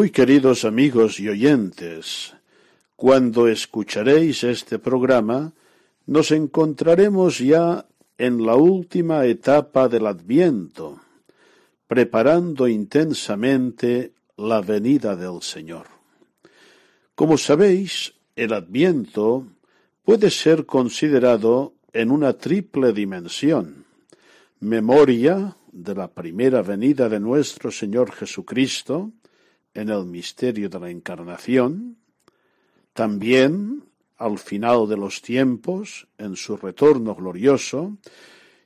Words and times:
Muy 0.00 0.08
queridos 0.08 0.64
amigos 0.64 1.20
y 1.20 1.28
oyentes, 1.28 2.32
cuando 2.96 3.48
escucharéis 3.48 4.44
este 4.44 4.78
programa, 4.78 5.52
nos 6.06 6.30
encontraremos 6.30 7.38
ya 7.38 7.84
en 8.16 8.46
la 8.46 8.54
última 8.54 9.26
etapa 9.26 9.90
del 9.90 10.06
Adviento, 10.06 10.98
preparando 11.86 12.66
intensamente 12.66 14.12
la 14.38 14.62
venida 14.62 15.16
del 15.16 15.42
Señor. 15.42 15.84
Como 17.14 17.36
sabéis, 17.36 18.14
el 18.36 18.54
Adviento 18.54 19.48
puede 20.02 20.30
ser 20.30 20.64
considerado 20.64 21.74
en 21.92 22.10
una 22.10 22.32
triple 22.32 22.94
dimensión, 22.94 23.84
memoria 24.60 25.56
de 25.72 25.94
la 25.94 26.08
primera 26.08 26.62
venida 26.62 27.10
de 27.10 27.20
nuestro 27.20 27.70
Señor 27.70 28.12
Jesucristo 28.12 29.12
en 29.74 29.88
el 29.88 30.04
misterio 30.04 30.68
de 30.68 30.80
la 30.80 30.90
Encarnación, 30.90 31.96
también 32.92 33.84
al 34.16 34.38
final 34.38 34.88
de 34.88 34.96
los 34.96 35.22
tiempos, 35.22 36.06
en 36.18 36.36
su 36.36 36.56
retorno 36.56 37.14
glorioso, 37.14 37.96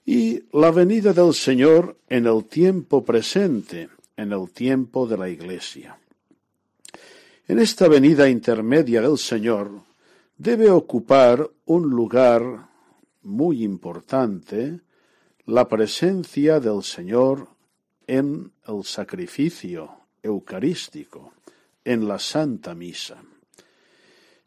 y 0.04 0.42
la 0.52 0.70
venida 0.70 1.12
del 1.12 1.32
Señor 1.32 1.96
en 2.08 2.26
el 2.26 2.44
tiempo 2.44 3.04
presente, 3.04 3.88
en 4.16 4.32
el 4.32 4.50
tiempo 4.50 5.06
de 5.06 5.16
la 5.16 5.28
Iglesia. 5.28 5.98
En 7.46 7.58
esta 7.58 7.88
venida 7.88 8.28
intermedia 8.28 9.00
del 9.00 9.18
Señor 9.18 9.70
debe 10.36 10.70
ocupar 10.70 11.48
un 11.66 11.90
lugar 11.90 12.68
muy 13.22 13.62
importante 13.62 14.80
la 15.46 15.68
presencia 15.68 16.58
del 16.58 16.82
Señor 16.82 17.48
en 18.06 18.50
el 18.66 18.84
sacrificio 18.84 20.03
eucarístico, 20.24 21.34
en 21.84 22.08
la 22.08 22.18
Santa 22.18 22.74
Misa 22.74 23.22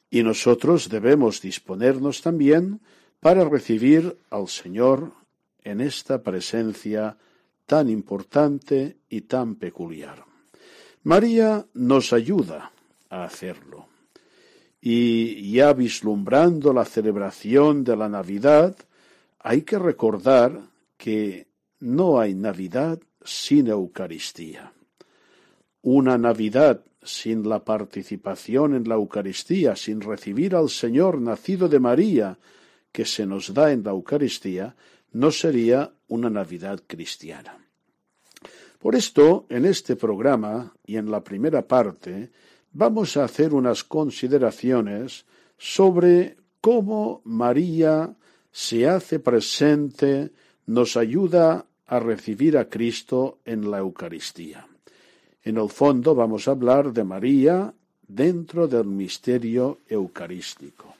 y 0.09 0.23
nosotros 0.23 0.89
debemos 0.89 1.41
disponernos 1.41 2.21
también 2.21 2.79
para 3.19 3.47
recibir 3.47 4.17
al 4.29 4.47
Señor 4.47 5.11
en 5.63 5.81
esta 5.81 6.23
presencia 6.23 7.17
tan 7.65 7.89
importante 7.89 8.97
y 9.09 9.21
tan 9.21 9.55
peculiar. 9.55 10.23
María 11.03 11.65
nos 11.73 12.13
ayuda 12.13 12.71
a 13.09 13.23
hacerlo. 13.23 13.88
Y 14.79 15.51
ya 15.51 15.73
vislumbrando 15.73 16.71
la 16.71 16.85
celebración 16.85 17.83
de 17.83 17.97
la 17.97 18.07
Navidad, 18.07 18.77
hay 19.39 19.63
que 19.63 19.79
recordar 19.79 20.61
que 20.97 21.47
no 21.79 22.19
hay 22.19 22.33
Navidad 22.33 22.99
sin 23.23 23.67
Eucaristía. 23.67 24.71
Una 25.90 26.18
Navidad 26.18 26.84
sin 27.02 27.48
la 27.48 27.64
participación 27.64 28.75
en 28.75 28.90
la 28.90 28.96
Eucaristía, 28.96 29.78
sin 29.78 30.02
recibir 30.02 30.53
al 30.53 30.70
Señor 30.70 31.22
nacido 31.22 31.70
de 31.70 31.80
María, 31.80 32.38
que 32.92 33.06
se 33.06 33.25
nos 33.25 33.53
da 33.53 33.72
en 33.72 33.86
la 33.86 33.92
Eucaristía, 33.92 34.75
no 35.14 35.31
sería 35.31 35.94
una 36.09 36.30
Navidad 36.30 36.81
cristiana. 36.86 37.58
Por 38.80 38.96
esto, 38.96 39.46
en 39.48 39.64
este 39.64 39.96
programa 39.96 40.74
y 40.86 40.98
en 40.98 41.09
la 41.09 41.24
primera 41.24 41.66
parte, 41.66 42.31
vamos 42.74 43.16
a 43.16 43.24
hacer 43.24 43.54
unas 43.54 43.86
consideraciones 43.86 45.25
sobre 45.58 46.36
cómo 46.59 47.22
María 47.24 48.14
se 48.52 48.90
hace 48.90 49.19
presente, 49.19 50.34
nos 50.66 50.98
ayuda 50.98 51.66
a 51.86 52.00
recibir 52.02 52.58
a 52.58 52.68
Cristo 52.68 53.40
en 53.46 53.72
la 53.72 53.78
Eucaristía. 53.78 54.68
En 55.47 55.56
el 55.56 55.69
fondo 55.69 56.13
vamos 56.13 56.46
a 56.46 56.52
hablar 56.52 56.91
de 56.91 57.06
María 57.06 57.74
dentro 58.06 58.68
del 58.68 58.84
misterio 58.84 59.78
eucarístico. 59.88 60.96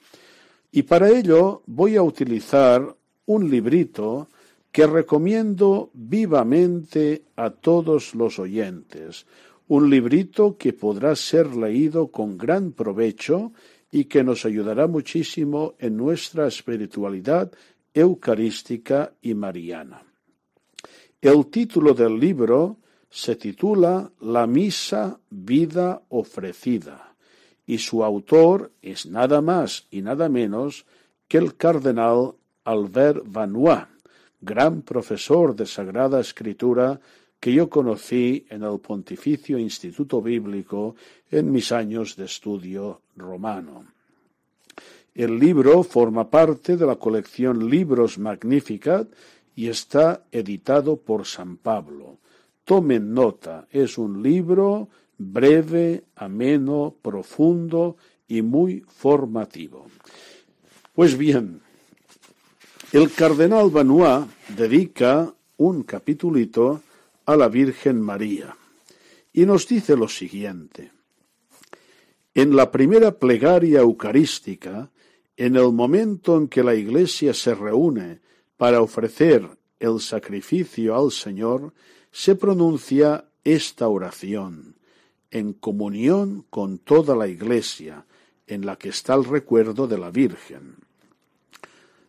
Y 0.72 0.84
para 0.84 1.09
ello 1.09 1.63
voy 1.66 1.97
a 1.97 2.02
utilizar 2.02 2.96
un 3.25 3.50
librito 3.50 4.30
que 4.72 4.88
recomiendo 4.88 5.90
vivamente 5.94 7.24
a 7.36 7.50
todos 7.50 8.16
los 8.16 8.40
oyentes, 8.40 9.25
un 9.68 9.90
librito 9.90 10.56
que 10.56 10.72
podrá 10.72 11.13
ser 11.18 11.53
leído 11.53 12.07
con 12.07 12.38
gran 12.38 12.72
provecho 12.72 13.52
y 13.91 14.06
que 14.06 14.24
nos 14.24 14.46
ayudará 14.46 14.88
muchísimo 14.88 15.74
en 15.78 15.97
nuestra 15.97 16.47
espiritualidad 16.47 17.52
eucarística 17.94 19.12
y 19.22 19.34
mariana. 19.34 20.03
El 21.19 21.47
título 21.47 21.94
del 21.94 22.18
libro 22.18 22.78
se 23.09 23.35
titula 23.35 24.12
La 24.19 24.47
Misa 24.47 25.19
Vida 25.29 26.01
Ofrecida 26.09 27.16
y 27.66 27.78
su 27.79 28.03
autor 28.03 28.72
es 28.81 29.06
nada 29.06 29.41
más 29.41 29.88
y 29.91 30.01
nada 30.01 30.29
menos 30.29 30.85
que 31.28 31.38
el 31.38 31.56
cardenal 31.56 32.35
Albert 32.63 33.23
Vanois, 33.25 33.85
gran 34.41 34.81
profesor 34.81 35.56
de 35.56 35.66
Sagrada 35.66 36.19
Escritura 36.19 37.00
que 37.40 37.53
yo 37.53 37.69
conocí 37.69 38.45
en 38.50 38.63
el 38.63 38.79
Pontificio 38.79 39.59
Instituto 39.59 40.22
Bíblico 40.22 40.95
en 41.29 41.51
mis 41.51 41.72
años 41.72 42.16
de 42.16 42.25
estudio 42.25 43.01
romano. 43.16 43.85
El 45.13 45.39
libro 45.39 45.84
forma 45.84 46.29
parte 46.29 46.78
de 46.78 46.85
la 46.85 46.95
colección 46.95 47.69
Libros 47.69 48.18
Magnificat 48.18 49.07
y 49.56 49.68
está 49.68 50.24
editado 50.31 50.97
por 50.97 51.25
San 51.25 51.57
Pablo. 51.57 52.18
Tomen 52.67 53.13
nota, 53.13 53.66
es 53.72 53.97
un 53.97 54.22
libro 54.22 54.89
breve, 55.17 56.03
ameno, 56.17 56.94
profundo 57.01 57.95
y 58.27 58.42
muy 58.42 58.81
formativo. 58.81 59.88
Pues 60.94 61.18
bien, 61.18 61.62
el 62.92 63.09
cardenal 63.13 63.71
Benoit 63.71 64.27
dedica 64.50 65.33
un 65.56 65.83
capitulito 65.83 66.81
a 67.25 67.38
la 67.38 67.47
Virgen 67.47 68.01
María 68.01 68.53
y 69.31 69.45
nos 69.45 69.65
dice 69.65 69.95
lo 69.95 70.09
siguiente. 70.09 70.92
En 72.36 72.53
la 72.53 72.69
primera 72.69 73.18
plegaria 73.18 73.80
eucarística, 73.80 74.92
en 75.38 75.56
el 75.56 75.71
momento 75.71 76.36
en 76.36 76.50
que 76.50 76.63
la 76.63 76.75
Iglesia 76.75 77.33
se 77.33 77.56
reúne 77.56 78.19
para 78.57 78.81
ofrecer 78.81 79.47
el 79.80 80.01
sacrificio 80.01 80.97
al 80.97 81.13
Señor, 81.13 81.71
se 82.18 82.36
pronuncia 82.36 83.25
esta 83.44 83.88
oración 83.88 84.75
en 85.30 85.54
comunión 85.54 86.48
con 86.50 86.80
toda 86.80 87.16
la 87.16 87.28
Iglesia, 87.28 88.08
en 88.48 88.66
la 88.66 88.75
que 88.75 88.90
está 88.90 89.14
el 89.14 89.24
recuerdo 89.24 89.86
de 89.86 90.00
la 90.00 90.10
Virgen. 90.10 90.78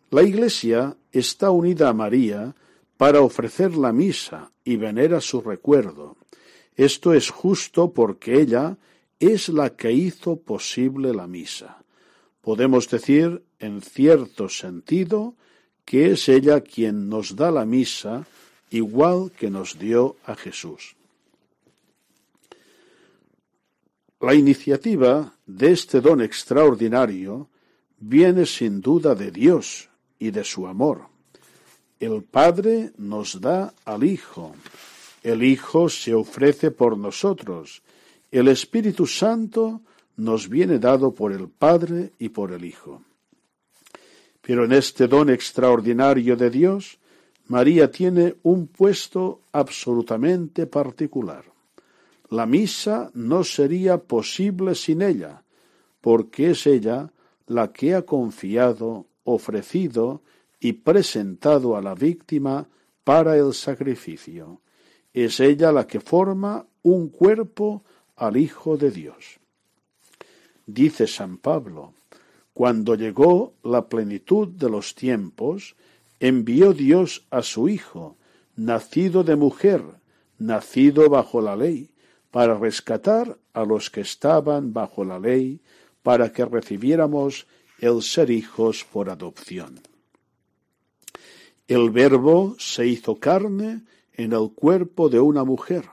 La 0.09 0.23
Iglesia 0.23 0.97
está 1.11 1.51
unida 1.51 1.89
a 1.89 1.93
María 1.93 2.55
para 2.97 3.21
ofrecer 3.21 3.77
la 3.77 3.93
misa 3.93 4.51
y 4.63 4.77
venera 4.77 5.21
su 5.21 5.41
recuerdo. 5.41 6.17
Esto 6.75 7.13
es 7.13 7.29
justo 7.29 7.93
porque 7.93 8.41
ella 8.41 8.77
es 9.19 9.47
la 9.47 9.75
que 9.75 9.91
hizo 9.91 10.37
posible 10.37 11.13
la 11.13 11.27
misa. 11.27 11.83
Podemos 12.41 12.89
decir, 12.89 13.43
en 13.59 13.83
cierto 13.83 14.49
sentido, 14.49 15.35
que 15.85 16.09
es 16.13 16.27
ella 16.29 16.61
quien 16.61 17.09
nos 17.09 17.35
da 17.35 17.51
la 17.51 17.65
misa 17.67 18.25
igual 18.69 19.31
que 19.31 19.49
nos 19.49 19.77
dio 19.77 20.15
a 20.25 20.35
Jesús. 20.35 20.95
La 24.21 24.33
iniciativa 24.33 25.33
de 25.45 25.71
este 25.71 26.01
don 26.01 26.21
extraordinario 26.21 27.49
viene 27.99 28.45
sin 28.45 28.81
duda 28.81 29.15
de 29.15 29.31
Dios 29.31 29.89
y 30.19 30.31
de 30.31 30.43
su 30.43 30.67
amor. 30.67 31.07
El 31.99 32.23
Padre 32.23 32.91
nos 32.97 33.39
da 33.39 33.73
al 33.85 34.03
Hijo, 34.03 34.55
el 35.23 35.43
Hijo 35.43 35.89
se 35.89 36.13
ofrece 36.13 36.71
por 36.71 36.97
nosotros, 36.97 37.81
el 38.31 38.47
Espíritu 38.47 39.07
Santo 39.07 39.81
nos 40.17 40.49
viene 40.49 40.79
dado 40.79 41.13
por 41.13 41.31
el 41.31 41.49
Padre 41.49 42.11
y 42.19 42.29
por 42.29 42.51
el 42.51 42.65
Hijo. 42.65 43.01
Pero 44.41 44.65
en 44.65 44.73
este 44.73 45.07
don 45.07 45.29
extraordinario 45.29 46.35
de 46.35 46.49
Dios, 46.49 46.99
María 47.49 47.89
tiene 47.89 48.35
un 48.43 48.67
puesto 48.67 49.41
absolutamente 49.51 50.67
particular. 50.67 51.45
La 52.29 52.45
misa 52.45 53.09
no 53.15 53.43
sería 53.43 53.97
posible 53.97 54.75
sin 54.75 55.01
ella, 55.01 55.41
porque 55.99 56.51
es 56.51 56.67
ella 56.67 57.11
la 57.47 57.73
que 57.73 57.95
ha 57.95 58.03
confiado, 58.03 59.07
ofrecido 59.23 60.21
y 60.59 60.73
presentado 60.73 61.75
a 61.75 61.81
la 61.81 61.95
víctima 61.95 62.67
para 63.03 63.35
el 63.35 63.55
sacrificio. 63.55 64.61
Es 65.11 65.39
ella 65.39 65.71
la 65.71 65.87
que 65.87 65.99
forma 65.99 66.67
un 66.83 67.09
cuerpo 67.09 67.83
al 68.15 68.37
Hijo 68.37 68.77
de 68.77 68.91
Dios. 68.91 69.39
Dice 70.67 71.07
San 71.07 71.39
Pablo, 71.39 71.95
cuando 72.53 72.93
llegó 72.93 73.53
la 73.63 73.89
plenitud 73.89 74.49
de 74.49 74.69
los 74.69 74.93
tiempos, 74.93 75.75
envió 76.19 76.73
Dios 76.73 77.25
a 77.29 77.41
su 77.41 77.69
Hijo, 77.69 78.17
nacido 78.55 79.23
de 79.23 79.35
mujer, 79.35 79.83
nacido 80.37 81.09
bajo 81.09 81.41
la 81.41 81.55
ley, 81.55 81.91
para 82.31 82.57
rescatar 82.57 83.37
a 83.53 83.65
los 83.65 83.89
que 83.89 84.01
estaban 84.01 84.73
bajo 84.73 85.03
la 85.03 85.19
ley, 85.19 85.61
para 86.03 86.31
que 86.31 86.45
recibiéramos 86.45 87.47
el 87.79 88.01
ser 88.01 88.29
hijos 88.29 88.85
por 88.91 89.09
adopción. 89.09 89.79
El 91.67 91.91
Verbo 91.91 92.55
se 92.57 92.87
hizo 92.87 93.19
carne 93.19 93.83
en 94.13 94.33
el 94.33 94.51
cuerpo 94.53 95.09
de 95.09 95.19
una 95.19 95.43
mujer. 95.43 95.85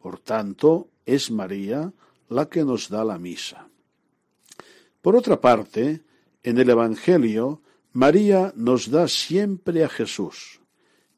Por 0.00 0.18
tanto, 0.18 0.88
es 1.06 1.30
María 1.30 1.92
la 2.28 2.48
que 2.48 2.64
nos 2.64 2.88
da 2.88 3.04
la 3.04 3.18
misa. 3.18 3.68
Por 5.00 5.16
otra 5.16 5.40
parte, 5.40 6.02
en 6.42 6.58
el 6.58 6.68
Evangelio, 6.68 7.62
María 7.94 8.52
nos 8.56 8.90
da 8.90 9.06
siempre 9.06 9.84
a 9.84 9.88
Jesús. 9.88 10.60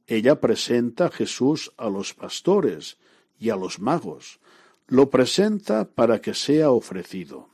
Ella 0.07 0.43
presenta 0.43 1.07
a 1.07 1.11
Jesús 1.11 1.73
a 1.79 1.89
los 1.89 2.13
pastores 2.13 2.99
y 3.39 3.49
a 3.49 3.57
los 3.57 3.81
magos. 3.81 4.41
Lo 4.87 5.09
presenta 5.09 5.89
para 5.89 6.21
que 6.21 6.35
sea 6.35 6.71
ofrecido. 6.71 7.49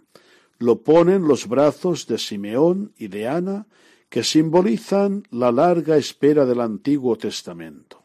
Lo 0.58 0.82
pone 0.82 1.14
en 1.14 1.28
los 1.28 1.46
brazos 1.46 2.08
de 2.08 2.18
Simeón 2.18 2.94
y 2.98 3.06
de 3.06 3.28
Ana, 3.28 3.68
que 4.08 4.24
simbolizan 4.24 5.22
la 5.30 5.52
larga 5.52 5.96
espera 5.96 6.44
del 6.44 6.60
Antiguo 6.60 7.16
Testamento. 7.16 8.02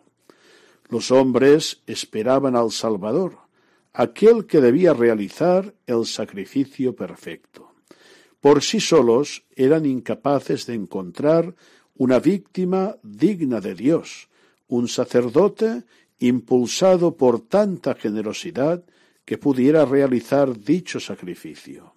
Los 0.87 1.09
hombres 1.09 1.81
esperaban 1.87 2.55
al 2.55 2.71
Salvador, 2.71 3.39
aquel 3.91 4.45
que 4.45 4.61
debía 4.61 4.93
realizar 4.93 5.73
el 5.87 6.05
sacrificio 6.05 6.95
perfecto. 6.95 7.73
Por 8.41 8.61
sí 8.63 8.79
solos 8.79 9.45
eran 9.55 9.85
incapaces 9.85 10.65
de 10.65 10.75
encontrar 10.75 11.55
una 11.95 12.19
víctima 12.19 12.97
digna 13.03 13.59
de 13.59 13.73
Dios, 13.73 14.29
un 14.67 14.87
sacerdote 14.87 15.83
impulsado 16.19 17.15
por 17.15 17.41
tanta 17.41 17.95
generosidad 17.95 18.83
que 19.25 19.37
pudiera 19.37 19.85
realizar 19.85 20.57
dicho 20.57 20.99
sacrificio. 20.99 21.93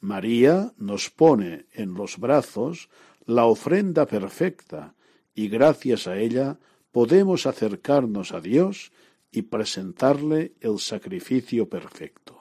María 0.00 0.72
nos 0.76 1.10
pone 1.10 1.66
en 1.72 1.94
los 1.94 2.18
brazos 2.18 2.88
la 3.26 3.46
ofrenda 3.46 4.06
perfecta 4.06 4.94
y 5.34 5.48
gracias 5.48 6.06
a 6.06 6.18
ella 6.18 6.58
podemos 6.92 7.46
acercarnos 7.46 8.32
a 8.32 8.40
Dios 8.40 8.92
y 9.30 9.42
presentarle 9.42 10.54
el 10.60 10.78
sacrificio 10.78 11.68
perfecto. 11.68 12.37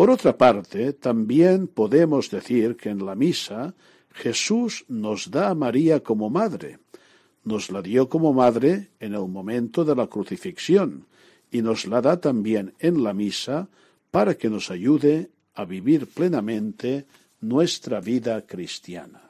Por 0.00 0.08
otra 0.08 0.38
parte, 0.38 0.94
también 0.94 1.68
podemos 1.68 2.30
decir 2.30 2.78
que 2.78 2.88
en 2.88 3.04
la 3.04 3.14
misa 3.14 3.74
Jesús 4.14 4.86
nos 4.88 5.30
da 5.30 5.50
a 5.50 5.54
María 5.54 6.02
como 6.02 6.30
madre. 6.30 6.78
Nos 7.44 7.70
la 7.70 7.82
dio 7.82 8.08
como 8.08 8.32
madre 8.32 8.92
en 8.98 9.12
el 9.12 9.28
momento 9.28 9.84
de 9.84 9.94
la 9.94 10.06
crucifixión 10.06 11.04
y 11.50 11.60
nos 11.60 11.84
la 11.84 12.00
da 12.00 12.18
también 12.18 12.72
en 12.78 13.04
la 13.04 13.12
misa 13.12 13.68
para 14.10 14.38
que 14.38 14.48
nos 14.48 14.70
ayude 14.70 15.32
a 15.52 15.66
vivir 15.66 16.06
plenamente 16.06 17.04
nuestra 17.42 18.00
vida 18.00 18.46
cristiana. 18.46 19.29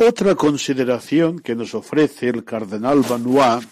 Otra 0.00 0.36
consideración 0.36 1.40
que 1.40 1.56
nos 1.56 1.74
ofrece 1.74 2.28
el 2.28 2.44
cardenal 2.44 3.02
Benoit 3.02 3.66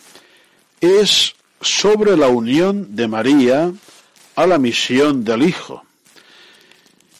es 0.81 1.37
sobre 1.61 2.17
la 2.17 2.27
unión 2.27 2.97
de 2.97 3.07
María 3.07 3.73
a 4.35 4.45
la 4.45 4.59
misión 4.59 5.23
del 5.23 5.45
Hijo. 5.45 5.85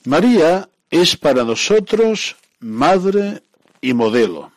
María 0.07 0.69
es 0.91 1.17
para 1.17 1.45
nosotros 1.45 2.35
madre 2.59 3.45
y 3.81 3.95
modelo, 3.95 4.51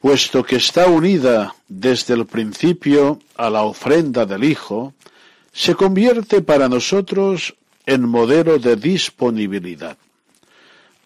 puesto 0.00 0.42
que 0.42 0.56
está 0.56 0.88
unida 0.88 1.54
desde 1.68 2.14
el 2.14 2.26
principio 2.26 3.20
a 3.36 3.48
la 3.48 3.62
ofrenda 3.62 4.26
del 4.26 4.42
Hijo, 4.42 4.92
se 5.52 5.76
convierte 5.76 6.42
para 6.42 6.68
nosotros 6.68 7.54
en 7.86 8.08
modelo 8.08 8.58
de 8.58 8.74
disponibilidad. 8.74 9.96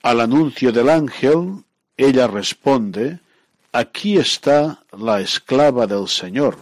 Al 0.03 0.23
anuncio 0.23 0.73
del 0.73 0.89
ángel, 0.89 1.65
ella 1.97 2.27
responde, 2.27 3.21
Aquí 3.73 4.19
está 4.19 4.85
la 4.97 5.21
esclava 5.21 5.87
del 5.87 6.07
Señor, 6.07 6.57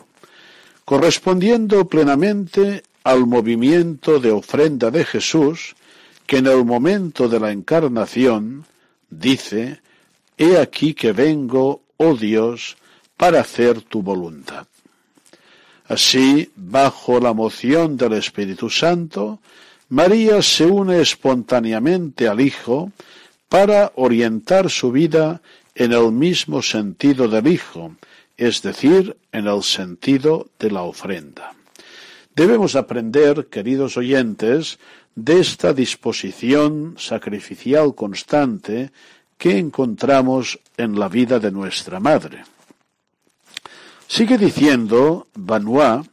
correspondiendo 0.85 1.87
plenamente 1.87 2.83
al 3.05 3.27
movimiento 3.27 4.19
de 4.19 4.31
ofrenda 4.31 4.91
de 4.91 5.05
Jesús, 5.05 5.77
que 6.27 6.39
en 6.39 6.47
el 6.47 6.65
momento 6.65 7.29
de 7.29 7.39
la 7.39 7.53
encarnación 7.53 8.65
dice, 9.11 9.81
He 10.39 10.59
aquí 10.59 10.95
que 10.95 11.13
vengo, 11.13 11.83
oh 11.99 12.17
Dios, 12.17 12.77
para 13.17 13.41
hacer 13.41 13.83
tu 13.83 14.03
voluntad. 14.03 14.67
Así, 15.87 16.51
bajo 16.57 17.21
la 17.21 17.35
moción 17.35 17.99
del 17.99 18.15
Espíritu 18.15 18.71
Santo, 18.71 19.41
María 19.91 20.41
se 20.41 20.65
une 20.65 21.03
espontáneamente 21.03 22.27
al 22.27 22.41
Hijo, 22.41 22.91
para 23.53 23.93
orientar 23.97 24.71
su 24.71 24.91
vida 24.91 25.43
en 25.75 25.93
el 25.93 26.11
mismo 26.11 26.63
sentido 26.63 27.29
del 27.29 27.49
Hijo, 27.49 27.95
es 28.39 28.63
decir, 28.63 29.15
en 29.31 29.47
el 29.47 29.63
sentido 29.63 30.49
de 30.59 30.71
la 30.71 30.85
ofrenda. 30.85 31.53
Debemos 32.35 32.77
aprender, 32.77 33.49
queridos 33.49 33.99
oyentes, 33.99 34.79
de 35.15 35.39
esta 35.39 35.75
disposición 35.75 36.95
sacrificial 36.97 37.95
constante 37.95 38.91
que 39.37 39.59
encontramos 39.59 40.59
en 40.79 40.99
la 40.99 41.11
vida 41.11 41.39
de 41.39 41.51
nuestra 41.51 42.01
Madre. 42.01 42.45
Sigue 44.07 44.39
diciendo 44.39 45.27
Benoit 45.35 46.07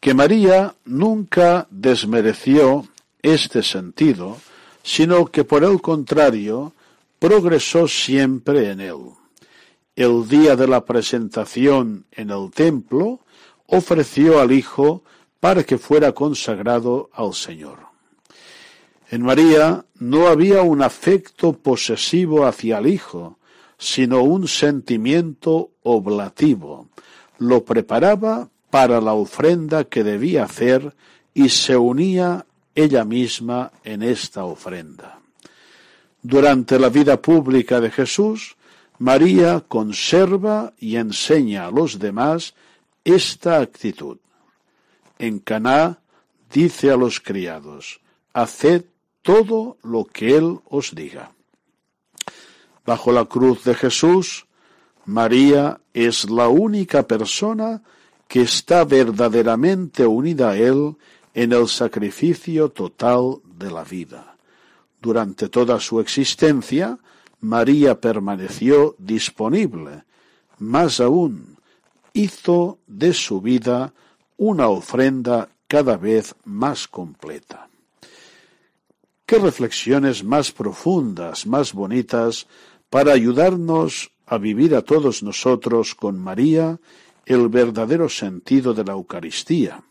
que 0.00 0.14
María 0.14 0.74
nunca 0.86 1.66
desmereció 1.70 2.88
este 3.20 3.62
sentido, 3.62 4.38
sino 4.82 5.26
que 5.26 5.44
por 5.44 5.64
el 5.64 5.82
contrario 5.82 6.72
progresó 7.18 7.88
siempre 7.88 8.70
en 8.70 8.80
él. 8.80 8.98
El 9.96 10.28
día 10.28 10.54
de 10.54 10.68
la 10.68 10.84
presentación 10.84 12.06
en 12.12 12.30
el 12.30 12.50
templo, 12.50 13.20
ofreció 13.66 14.40
al 14.40 14.52
Hijo 14.52 15.02
para 15.40 15.64
que 15.64 15.78
fuera 15.78 16.12
consagrado 16.12 17.10
al 17.12 17.34
Señor. 17.34 17.78
En 19.10 19.22
María 19.22 19.84
no 19.98 20.28
había 20.28 20.62
un 20.62 20.82
afecto 20.82 21.52
posesivo 21.52 22.46
hacia 22.46 22.78
el 22.78 22.88
Hijo, 22.88 23.38
sino 23.78 24.22
un 24.22 24.48
sentimiento 24.48 25.70
oblativo. 25.82 26.88
Lo 27.38 27.64
preparaba 27.64 28.50
para 28.70 29.00
la 29.00 29.14
ofrenda 29.14 29.84
que 29.84 30.04
debía 30.04 30.44
hacer 30.44 30.94
y 31.32 31.48
se 31.48 31.76
unía 31.76 32.44
ella 32.74 33.04
misma 33.04 33.72
en 33.84 34.02
esta 34.02 34.44
ofrenda. 34.44 35.17
Durante 36.30 36.78
la 36.78 36.90
vida 36.90 37.22
pública 37.22 37.80
de 37.80 37.90
Jesús, 37.90 38.58
María 38.98 39.64
conserva 39.66 40.74
y 40.78 40.96
enseña 40.96 41.64
a 41.64 41.70
los 41.70 41.98
demás 41.98 42.52
esta 43.02 43.62
actitud. 43.62 44.18
En 45.18 45.38
Caná 45.38 46.00
dice 46.52 46.90
a 46.90 46.98
los 46.98 47.18
criados, 47.20 48.02
haced 48.34 48.84
todo 49.22 49.78
lo 49.82 50.04
que 50.04 50.36
Él 50.36 50.58
os 50.68 50.94
diga. 50.94 51.32
Bajo 52.84 53.10
la 53.10 53.24
cruz 53.24 53.64
de 53.64 53.74
Jesús, 53.74 54.44
María 55.06 55.80
es 55.94 56.28
la 56.28 56.48
única 56.48 57.06
persona 57.06 57.80
que 58.28 58.42
está 58.42 58.84
verdaderamente 58.84 60.06
unida 60.06 60.50
a 60.50 60.58
Él 60.58 60.94
en 61.32 61.54
el 61.54 61.68
sacrificio 61.68 62.68
total 62.68 63.38
de 63.44 63.70
la 63.70 63.82
vida. 63.82 64.27
Durante 65.00 65.48
toda 65.48 65.78
su 65.80 66.00
existencia, 66.00 66.98
María 67.40 68.00
permaneció 68.00 68.96
disponible. 68.98 70.04
Más 70.58 71.00
aún, 71.00 71.56
hizo 72.12 72.78
de 72.86 73.12
su 73.12 73.40
vida 73.40 73.94
una 74.36 74.68
ofrenda 74.68 75.50
cada 75.68 75.96
vez 75.96 76.34
más 76.44 76.88
completa. 76.88 77.68
Qué 79.24 79.38
reflexiones 79.38 80.24
más 80.24 80.50
profundas, 80.52 81.46
más 81.46 81.74
bonitas, 81.74 82.46
para 82.88 83.12
ayudarnos 83.12 84.10
a 84.26 84.38
vivir 84.38 84.74
a 84.74 84.82
todos 84.82 85.22
nosotros 85.22 85.94
con 85.94 86.18
María 86.18 86.80
el 87.26 87.48
verdadero 87.48 88.08
sentido 88.08 88.72
de 88.72 88.84
la 88.84 88.92
Eucaristía, 88.92 89.82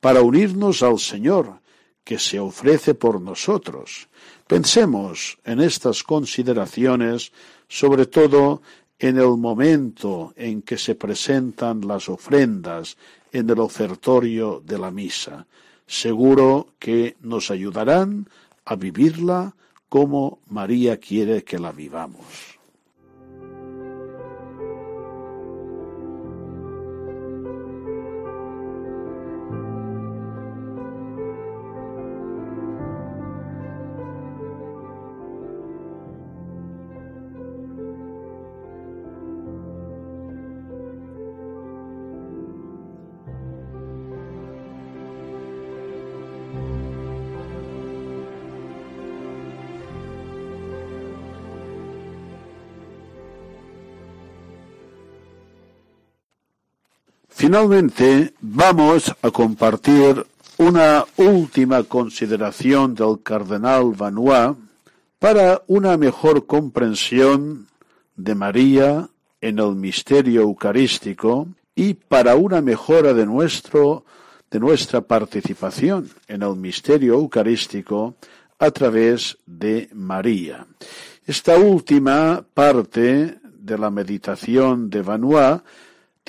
para 0.00 0.22
unirnos 0.22 0.82
al 0.82 0.98
Señor, 0.98 1.60
que 2.08 2.18
se 2.18 2.40
ofrece 2.40 2.94
por 2.94 3.20
nosotros. 3.20 4.08
Pensemos 4.46 5.36
en 5.44 5.60
estas 5.60 6.02
consideraciones, 6.02 7.32
sobre 7.68 8.06
todo 8.06 8.62
en 8.98 9.18
el 9.18 9.36
momento 9.36 10.32
en 10.34 10.62
que 10.62 10.78
se 10.78 10.94
presentan 10.94 11.86
las 11.86 12.08
ofrendas 12.08 12.96
en 13.30 13.50
el 13.50 13.58
ofertorio 13.58 14.62
de 14.64 14.78
la 14.78 14.90
misa. 14.90 15.46
Seguro 15.86 16.68
que 16.78 17.14
nos 17.20 17.50
ayudarán 17.50 18.26
a 18.64 18.74
vivirla 18.74 19.54
como 19.90 20.38
María 20.48 20.96
quiere 20.96 21.44
que 21.44 21.58
la 21.58 21.72
vivamos. 21.72 22.57
Finalmente, 57.48 58.34
vamos 58.42 59.10
a 59.22 59.30
compartir 59.30 60.22
una 60.58 61.06
última 61.16 61.82
consideración 61.82 62.94
del 62.94 63.22
cardenal 63.22 63.94
Vanois 63.96 64.54
para 65.18 65.62
una 65.66 65.96
mejor 65.96 66.44
comprensión 66.44 67.66
de 68.16 68.34
María 68.34 69.08
en 69.40 69.60
el 69.60 69.76
misterio 69.76 70.42
eucarístico 70.42 71.48
y 71.74 71.94
para 71.94 72.36
una 72.36 72.60
mejora 72.60 73.14
de 73.14 73.24
nuestro 73.24 74.04
de 74.50 74.60
nuestra 74.60 75.00
participación 75.00 76.10
en 76.26 76.42
el 76.42 76.54
misterio 76.54 77.14
eucarístico 77.14 78.16
a 78.58 78.70
través 78.70 79.38
de 79.46 79.88
María. 79.94 80.66
Esta 81.26 81.56
última 81.56 82.44
parte 82.52 83.38
de 83.42 83.78
la 83.78 83.88
meditación 83.88 84.90
de 84.90 85.00
Vanois 85.00 85.62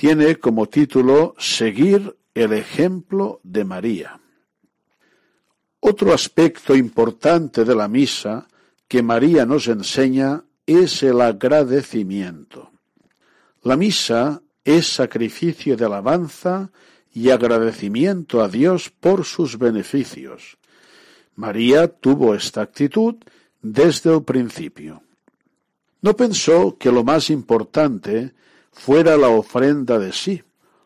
tiene 0.00 0.36
como 0.36 0.66
título 0.66 1.34
Seguir 1.36 2.16
el 2.32 2.54
ejemplo 2.54 3.38
de 3.42 3.66
María. 3.66 4.18
Otro 5.78 6.14
aspecto 6.14 6.74
importante 6.74 7.66
de 7.66 7.74
la 7.74 7.86
misa 7.86 8.48
que 8.88 9.02
María 9.02 9.44
nos 9.44 9.68
enseña 9.68 10.42
es 10.64 11.02
el 11.02 11.20
agradecimiento. 11.20 12.70
La 13.62 13.76
misa 13.76 14.40
es 14.64 14.86
sacrificio 14.86 15.76
de 15.76 15.84
alabanza 15.84 16.70
y 17.12 17.28
agradecimiento 17.28 18.42
a 18.42 18.48
Dios 18.48 18.88
por 18.88 19.26
sus 19.26 19.58
beneficios. 19.58 20.56
María 21.34 21.88
tuvo 21.88 22.34
esta 22.34 22.62
actitud 22.62 23.16
desde 23.60 24.14
el 24.14 24.22
principio. 24.22 25.02
No 26.00 26.16
pensó 26.16 26.78
que 26.78 26.90
lo 26.90 27.04
más 27.04 27.28
importante 27.28 28.32
fuera 28.72 29.16
la 29.16 29.28
ofrenda 29.28 29.98
de 29.98 30.12
sí, 30.12 30.42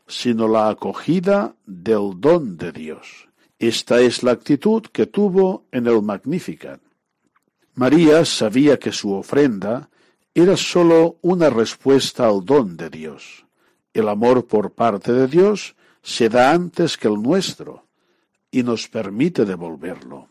sino 0.07 0.49
la 0.49 0.69
acogida 0.69 1.57
del 1.67 2.13
don 2.17 2.57
de 2.57 2.73
Dios. 2.73 3.29
Esta 3.59 4.01
es 4.01 4.23
la 4.23 4.33
actitud 4.33 4.83
que 4.83 5.07
tuvo 5.07 5.67
en 5.73 5.87
el 5.87 6.03
Magnificat. 6.03 6.81
María 7.75 8.25
sabía 8.25 8.79
que 8.79 8.93
su 8.93 9.13
ofrenda 9.13 9.89
era 10.35 10.57
sólo 10.57 11.19
una 11.23 11.51
respuesta 11.51 12.27
al 12.27 12.45
don 12.45 12.77
de 12.77 12.91
Dios. 12.91 13.47
El 13.93 14.09
amor 14.09 14.47
por 14.47 14.73
parte 14.73 15.13
de 15.13 15.27
Dios 15.27 15.77
se 16.03 16.29
da 16.29 16.53
antes 16.53 16.97
que 16.97 17.09
el 17.09 17.23
nuestro 17.23 17.87
y 18.51 18.63
nos 18.63 18.89
permite 18.89 19.45
devolverlo. 19.45 20.29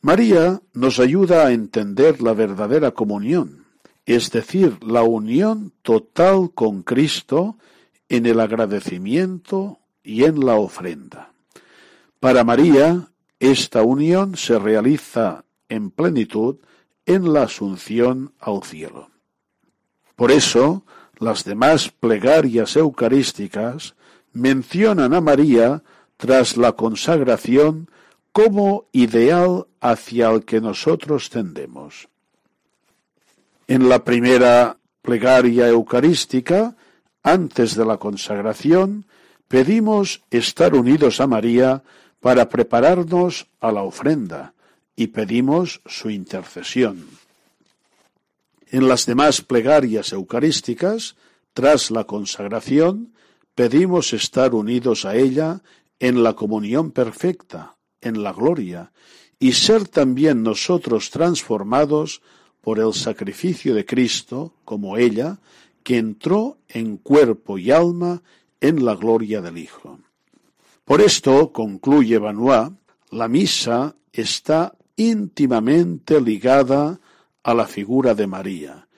María 0.00 0.62
nos 0.72 1.00
ayuda 1.00 1.46
a 1.46 1.52
entender 1.52 2.22
la 2.22 2.32
verdadera 2.32 2.92
comunión, 2.92 3.65
es 4.06 4.30
decir, 4.30 4.82
la 4.82 5.02
unión 5.02 5.72
total 5.82 6.52
con 6.54 6.82
Cristo 6.82 7.56
en 8.08 8.24
el 8.24 8.38
agradecimiento 8.38 9.80
y 10.04 10.24
en 10.24 10.46
la 10.46 10.54
ofrenda. 10.54 11.32
Para 12.20 12.44
María, 12.44 13.08
esta 13.40 13.82
unión 13.82 14.36
se 14.36 14.58
realiza 14.58 15.44
en 15.68 15.90
plenitud 15.90 16.56
en 17.04 17.32
la 17.32 17.42
asunción 17.42 18.32
al 18.38 18.62
cielo. 18.62 19.10
Por 20.14 20.30
eso, 20.30 20.84
las 21.18 21.44
demás 21.44 21.90
plegarias 21.90 22.76
eucarísticas 22.76 23.96
mencionan 24.32 25.14
a 25.14 25.20
María 25.20 25.82
tras 26.16 26.56
la 26.56 26.72
consagración 26.72 27.90
como 28.32 28.86
ideal 28.92 29.66
hacia 29.80 30.30
el 30.30 30.44
que 30.44 30.60
nosotros 30.60 31.30
tendemos. 31.30 32.08
En 33.68 33.88
la 33.88 34.04
primera 34.04 34.78
plegaria 35.02 35.66
eucarística, 35.68 36.76
antes 37.22 37.74
de 37.74 37.84
la 37.84 37.96
consagración, 37.96 39.06
pedimos 39.48 40.22
estar 40.30 40.74
unidos 40.74 41.20
a 41.20 41.26
María 41.26 41.82
para 42.20 42.48
prepararnos 42.48 43.48
a 43.60 43.72
la 43.72 43.82
ofrenda 43.82 44.54
y 44.94 45.08
pedimos 45.08 45.80
su 45.84 46.10
intercesión. 46.10 47.06
En 48.68 48.86
las 48.86 49.04
demás 49.04 49.42
plegarias 49.42 50.12
eucarísticas, 50.12 51.16
tras 51.52 51.90
la 51.90 52.04
consagración, 52.04 53.14
pedimos 53.56 54.12
estar 54.12 54.54
unidos 54.54 55.04
a 55.04 55.16
ella 55.16 55.62
en 55.98 56.22
la 56.22 56.34
comunión 56.34 56.92
perfecta, 56.92 57.76
en 58.00 58.22
la 58.22 58.32
gloria, 58.32 58.92
y 59.38 59.52
ser 59.52 59.88
también 59.88 60.42
nosotros 60.42 61.10
transformados 61.10 62.22
por 62.66 62.80
el 62.80 62.92
sacrificio 62.94 63.76
de 63.76 63.86
Cristo, 63.86 64.54
como 64.64 64.96
ella, 64.96 65.38
que 65.84 65.98
entró 65.98 66.58
en 66.66 66.96
cuerpo 66.96 67.58
y 67.58 67.70
alma 67.70 68.24
en 68.60 68.84
la 68.84 68.96
gloria 68.96 69.40
del 69.40 69.56
Hijo. 69.56 70.00
Por 70.84 71.00
esto, 71.00 71.52
concluye 71.52 72.18
Benoit, 72.18 72.72
la 73.12 73.28
misa 73.28 73.94
está 74.12 74.74
íntimamente 74.96 76.20
ligada 76.20 76.98
a 77.44 77.54
la 77.54 77.68
figura 77.68 78.16
de 78.16 78.26
María. 78.26 78.88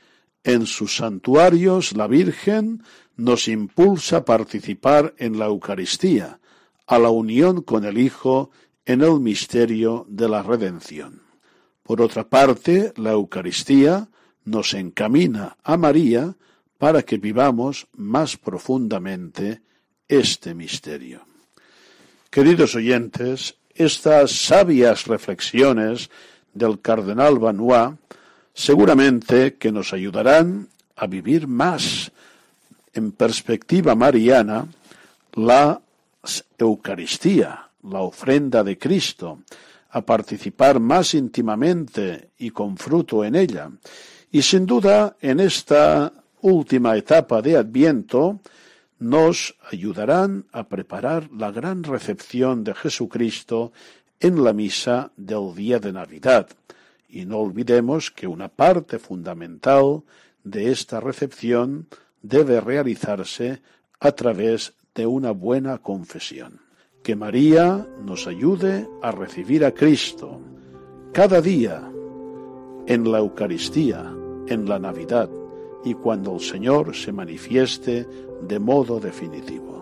En 0.42 0.64
sus 0.64 0.96
santuarios 0.96 1.94
la 1.94 2.06
Virgen 2.06 2.82
nos 3.16 3.48
impulsa 3.48 4.16
a 4.16 4.24
participar 4.24 5.14
en 5.18 5.38
la 5.38 5.44
Eucaristía, 5.44 6.40
a 6.86 6.98
la 6.98 7.10
unión 7.10 7.60
con 7.60 7.84
el 7.84 7.98
Hijo 7.98 8.50
en 8.86 9.02
el 9.02 9.20
misterio 9.20 10.06
de 10.08 10.26
la 10.26 10.42
redención. 10.42 11.27
Por 11.88 12.02
otra 12.02 12.28
parte, 12.28 12.92
la 12.96 13.12
Eucaristía 13.12 14.08
nos 14.44 14.74
encamina 14.74 15.56
a 15.64 15.78
María 15.78 16.36
para 16.76 17.00
que 17.00 17.16
vivamos 17.16 17.86
más 17.96 18.36
profundamente 18.36 19.62
este 20.06 20.52
misterio. 20.52 21.22
Queridos 22.28 22.74
oyentes, 22.74 23.56
estas 23.74 24.32
sabias 24.32 25.06
reflexiones 25.06 26.10
del 26.52 26.78
cardenal 26.82 27.38
Banois 27.38 27.96
seguramente 28.52 29.54
que 29.54 29.72
nos 29.72 29.94
ayudarán 29.94 30.68
a 30.94 31.06
vivir 31.06 31.48
más 31.48 32.12
en 32.92 33.12
perspectiva 33.12 33.94
mariana 33.94 34.68
la 35.32 35.80
Eucaristía, 36.58 37.70
la 37.82 38.00
ofrenda 38.00 38.62
de 38.62 38.76
Cristo, 38.76 39.38
a 39.90 40.02
participar 40.02 40.80
más 40.80 41.14
íntimamente 41.14 42.30
y 42.38 42.50
con 42.50 42.76
fruto 42.76 43.24
en 43.24 43.34
ella. 43.34 43.70
Y 44.30 44.42
sin 44.42 44.66
duda, 44.66 45.16
en 45.20 45.40
esta 45.40 46.12
última 46.42 46.96
etapa 46.96 47.40
de 47.40 47.56
Adviento, 47.56 48.40
nos 48.98 49.56
ayudarán 49.70 50.46
a 50.52 50.68
preparar 50.68 51.30
la 51.30 51.50
gran 51.50 51.84
recepción 51.84 52.64
de 52.64 52.74
Jesucristo 52.74 53.72
en 54.20 54.42
la 54.42 54.52
misa 54.52 55.12
del 55.16 55.54
día 55.54 55.78
de 55.78 55.92
Navidad. 55.92 56.48
Y 57.08 57.24
no 57.24 57.38
olvidemos 57.38 58.10
que 58.10 58.26
una 58.26 58.48
parte 58.48 58.98
fundamental 58.98 60.02
de 60.44 60.70
esta 60.72 61.00
recepción 61.00 61.88
debe 62.22 62.60
realizarse 62.60 63.62
a 64.00 64.12
través 64.12 64.74
de 64.94 65.06
una 65.06 65.30
buena 65.30 65.78
confesión. 65.78 66.67
Que 67.02 67.16
María 67.16 67.86
nos 68.04 68.26
ayude 68.26 68.88
a 69.02 69.10
recibir 69.10 69.64
a 69.64 69.72
Cristo 69.72 70.40
cada 71.12 71.40
día 71.40 71.90
en 72.86 73.10
la 73.10 73.18
Eucaristía, 73.18 74.14
en 74.46 74.68
la 74.68 74.78
Navidad 74.78 75.30
y 75.84 75.94
cuando 75.94 76.34
el 76.34 76.40
Señor 76.40 76.94
se 76.94 77.12
manifieste 77.12 78.06
de 78.42 78.58
modo 78.58 79.00
definitivo. 79.00 79.77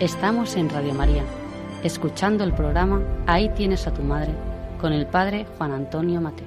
Estamos 0.00 0.56
en 0.56 0.68
Radio 0.68 0.92
María, 0.92 1.24
escuchando 1.82 2.44
el 2.44 2.52
programa 2.52 3.00
Ahí 3.26 3.48
tienes 3.54 3.86
a 3.86 3.94
tu 3.94 4.02
madre, 4.02 4.30
con 4.78 4.92
el 4.92 5.06
padre 5.06 5.46
Juan 5.56 5.72
Antonio 5.72 6.20
Mateo. 6.20 6.46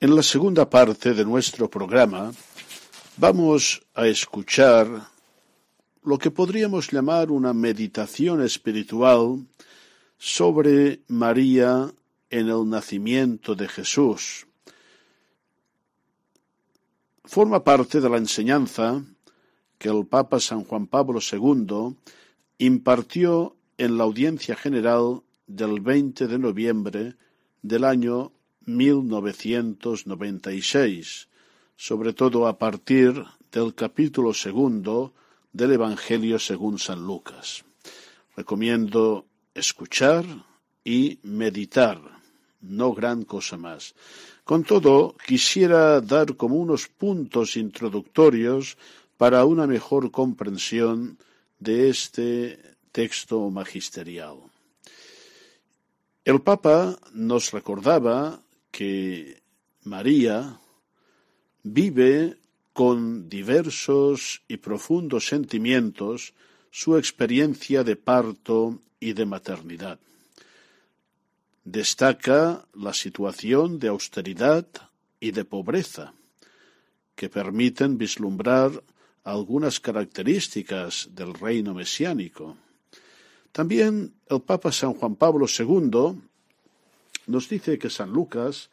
En 0.00 0.16
la 0.16 0.22
segunda 0.22 0.70
parte 0.70 1.12
de 1.12 1.26
nuestro 1.26 1.68
programa 1.68 2.32
vamos 3.18 3.82
a 3.92 4.06
escuchar 4.06 4.88
lo 6.04 6.16
que 6.16 6.30
podríamos 6.30 6.90
llamar 6.90 7.30
una 7.30 7.52
meditación 7.52 8.42
espiritual 8.42 9.44
sobre 10.16 11.02
María 11.08 11.92
en 12.30 12.48
el 12.48 12.66
nacimiento 12.66 13.54
de 13.54 13.68
Jesús 13.68 14.46
forma 17.24 17.64
parte 17.64 18.00
de 18.00 18.08
la 18.08 18.18
enseñanza 18.18 19.02
que 19.78 19.88
el 19.88 20.06
Papa 20.06 20.38
San 20.40 20.64
Juan 20.64 20.86
Pablo 20.86 21.18
II 21.20 21.96
impartió 22.58 23.56
en 23.78 23.96
la 23.98 24.04
audiencia 24.04 24.54
general 24.54 25.22
del 25.46 25.80
20 25.80 26.26
de 26.26 26.38
noviembre 26.38 27.16
del 27.62 27.84
año 27.84 28.32
1996, 28.66 31.28
sobre 31.76 32.12
todo 32.12 32.46
a 32.46 32.58
partir 32.58 33.24
del 33.50 33.74
capítulo 33.74 34.32
segundo 34.32 35.12
del 35.52 35.72
Evangelio 35.72 36.38
según 36.38 36.78
San 36.78 37.04
Lucas. 37.06 37.64
Recomiendo 38.36 39.26
escuchar 39.54 40.24
y 40.84 41.18
meditar, 41.22 42.00
no 42.60 42.92
gran 42.92 43.24
cosa 43.24 43.56
más. 43.56 43.94
Con 44.44 44.62
todo, 44.62 45.16
quisiera 45.26 46.02
dar 46.02 46.36
como 46.36 46.56
unos 46.56 46.86
puntos 46.88 47.56
introductorios 47.56 48.76
para 49.16 49.46
una 49.46 49.66
mejor 49.66 50.10
comprensión 50.10 51.16
de 51.58 51.88
este 51.88 52.60
texto 52.92 53.48
magisterial. 53.48 54.36
El 56.26 56.42
Papa 56.42 56.98
nos 57.14 57.52
recordaba 57.52 58.42
que 58.70 59.40
María 59.84 60.60
vive 61.62 62.36
con 62.74 63.30
diversos 63.30 64.42
y 64.46 64.58
profundos 64.58 65.26
sentimientos 65.26 66.34
su 66.70 66.98
experiencia 66.98 67.82
de 67.82 67.96
parto 67.96 68.78
y 69.00 69.14
de 69.14 69.24
maternidad 69.24 69.98
destaca 71.64 72.66
la 72.74 72.92
situación 72.92 73.78
de 73.78 73.88
austeridad 73.88 74.66
y 75.18 75.30
de 75.32 75.44
pobreza, 75.44 76.12
que 77.14 77.28
permiten 77.28 77.96
vislumbrar 77.96 78.82
algunas 79.24 79.80
características 79.80 81.08
del 81.12 81.32
reino 81.32 81.72
mesiánico. 81.72 82.56
También 83.52 84.14
el 84.28 84.42
Papa 84.42 84.70
San 84.70 84.92
Juan 84.94 85.16
Pablo 85.16 85.46
II 85.46 86.20
nos 87.26 87.48
dice 87.48 87.78
que 87.78 87.88
San 87.88 88.10
Lucas 88.10 88.68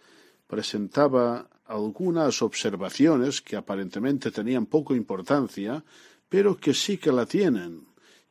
presentaba 0.47 1.47
algunas 1.65 2.41
observaciones 2.41 3.41
que 3.41 3.55
aparentemente 3.55 4.31
tenían 4.31 4.65
poca 4.65 4.93
importancia, 4.93 5.83
pero 6.27 6.57
que 6.57 6.73
sí 6.73 6.97
que 6.97 7.13
la 7.13 7.25
tienen 7.25 7.85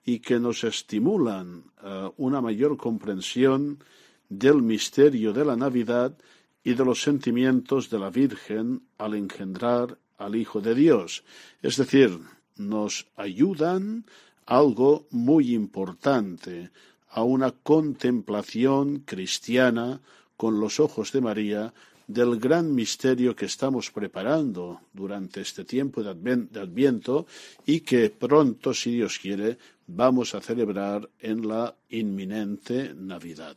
y 0.05 0.19
que 0.21 0.39
nos 0.39 0.65
estimulan 0.65 1.65
a 1.79 2.13
una 2.19 2.43
mayor 2.43 2.77
comprensión 2.77 3.83
del 4.31 4.63
misterio 4.63 5.35
de 5.35 5.45
la 5.45 5.57
Navidad 5.57 6.17
y 6.65 6.73
de 6.73 6.85
los 6.85 7.03
sentimientos 7.03 7.91
de 7.91 7.99
la 7.99 8.09
Virgen 8.09 8.83
al 8.97 9.15
engendrar 9.15 9.99
al 10.17 10.37
Hijo 10.37 10.63
de 10.63 10.75
Dios. 10.75 11.25
Es 11.61 11.77
decir, 11.77 12.19
nos 12.57 13.07
ayudan 13.17 14.07
algo 14.47 15.07
muy 15.11 15.55
importante, 15.55 16.71
a 17.11 17.25
una 17.25 17.51
contemplación 17.51 19.01
cristiana 19.01 20.01
con 20.37 20.61
los 20.61 20.79
ojos 20.79 21.11
de 21.13 21.21
María 21.21 21.75
del 22.07 22.39
gran 22.39 22.75
misterio 22.75 23.37
que 23.37 23.47
estamos 23.47 23.91
preparando 23.91 24.81
durante 24.93 25.41
este 25.41 25.65
tiempo 25.65 26.03
de, 26.03 26.11
Adviento 26.11 27.27
y 27.67 27.81
que 27.81 28.11
pronto, 28.11 28.75
si 28.75 28.93
Dios 28.93 29.19
quiere, 29.19 29.59
vamos 29.87 30.35
a 30.35 30.41
celebrar 30.41 31.09
en 31.21 31.47
la 31.47 31.75
inminente 31.89 32.95
Navidad. 32.95 33.57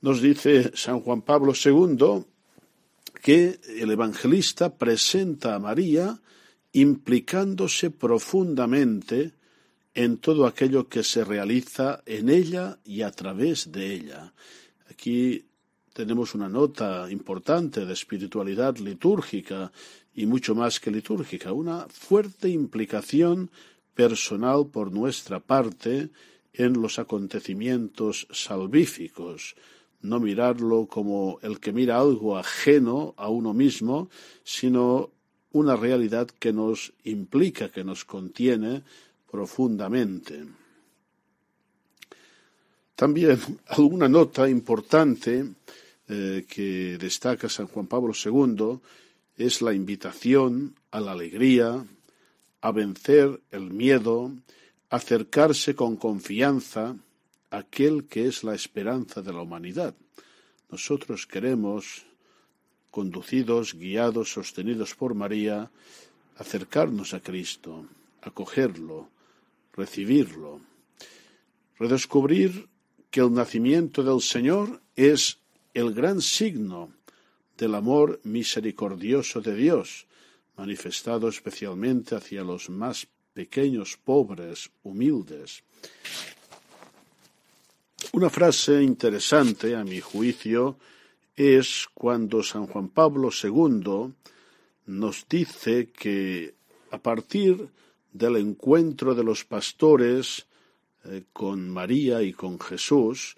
Nos 0.00 0.20
dice 0.20 0.72
San 0.74 1.00
Juan 1.00 1.22
Pablo 1.22 1.52
II 1.52 2.24
que 3.22 3.58
el 3.78 3.90
evangelista 3.90 4.76
presenta 4.76 5.54
a 5.54 5.58
María 5.58 6.20
implicándose 6.72 7.90
profundamente 7.90 9.32
en 9.94 10.18
todo 10.18 10.46
aquello 10.46 10.88
que 10.88 11.02
se 11.02 11.24
realiza 11.24 12.02
en 12.04 12.28
ella 12.28 12.78
y 12.84 13.00
a 13.00 13.10
través 13.10 13.72
de 13.72 13.94
ella. 13.94 14.34
Aquí 14.90 15.46
tenemos 15.94 16.34
una 16.34 16.50
nota 16.50 17.10
importante 17.10 17.86
de 17.86 17.94
espiritualidad 17.94 18.76
litúrgica 18.76 19.72
y 20.14 20.26
mucho 20.26 20.54
más 20.54 20.78
que 20.78 20.90
litúrgica, 20.90 21.52
una 21.52 21.86
fuerte 21.88 22.50
implicación 22.50 23.50
personal 23.94 24.66
por 24.70 24.92
nuestra 24.92 25.40
parte 25.40 26.10
en 26.52 26.74
los 26.82 26.98
acontecimientos 26.98 28.28
salvíficos, 28.30 29.56
no 30.08 30.20
mirarlo 30.20 30.86
como 30.86 31.38
el 31.42 31.60
que 31.60 31.72
mira 31.72 31.98
algo 31.98 32.36
ajeno 32.36 33.14
a 33.16 33.28
uno 33.28 33.52
mismo, 33.52 34.08
sino 34.44 35.10
una 35.52 35.76
realidad 35.76 36.28
que 36.28 36.52
nos 36.52 36.92
implica, 37.04 37.70
que 37.70 37.84
nos 37.84 38.04
contiene 38.04 38.82
profundamente. 39.30 40.44
También 42.94 43.38
alguna 43.68 44.08
nota 44.08 44.48
importante 44.48 45.44
eh, 46.08 46.46
que 46.48 46.96
destaca 46.98 47.48
San 47.48 47.66
Juan 47.66 47.86
Pablo 47.86 48.12
II 48.14 48.78
es 49.36 49.60
la 49.60 49.74
invitación 49.74 50.74
a 50.90 51.00
la 51.00 51.12
alegría, 51.12 51.84
a 52.60 52.72
vencer 52.72 53.40
el 53.50 53.70
miedo, 53.70 54.32
acercarse 54.88 55.74
con 55.74 55.96
confianza 55.96 56.96
aquel 57.50 58.06
que 58.06 58.26
es 58.26 58.44
la 58.44 58.54
esperanza 58.54 59.22
de 59.22 59.32
la 59.32 59.42
humanidad. 59.42 59.94
Nosotros 60.70 61.26
queremos, 61.26 62.06
conducidos, 62.90 63.74
guiados, 63.74 64.32
sostenidos 64.32 64.94
por 64.94 65.14
María, 65.14 65.70
acercarnos 66.36 67.14
a 67.14 67.20
Cristo, 67.20 67.86
acogerlo, 68.22 69.10
recibirlo, 69.72 70.60
redescubrir 71.78 72.68
que 73.10 73.20
el 73.20 73.32
nacimiento 73.32 74.02
del 74.02 74.20
Señor 74.20 74.82
es 74.94 75.38
el 75.74 75.92
gran 75.94 76.20
signo 76.20 76.92
del 77.56 77.74
amor 77.74 78.20
misericordioso 78.24 79.40
de 79.40 79.54
Dios, 79.54 80.06
manifestado 80.56 81.28
especialmente 81.28 82.14
hacia 82.14 82.42
los 82.42 82.68
más 82.70 83.06
pequeños, 83.32 83.98
pobres, 84.02 84.70
humildes. 84.82 85.62
Una 88.12 88.30
frase 88.30 88.82
interesante, 88.82 89.74
a 89.74 89.84
mi 89.84 90.00
juicio, 90.00 90.76
es 91.34 91.86
cuando 91.92 92.42
San 92.42 92.66
Juan 92.66 92.88
Pablo 92.88 93.30
II 93.30 94.14
nos 94.86 95.26
dice 95.28 95.90
que 95.90 96.54
a 96.90 96.98
partir 96.98 97.68
del 98.12 98.36
encuentro 98.36 99.14
de 99.14 99.24
los 99.24 99.44
pastores 99.44 100.46
eh, 101.04 101.24
con 101.32 101.68
María 101.68 102.22
y 102.22 102.32
con 102.32 102.58
Jesús, 102.58 103.36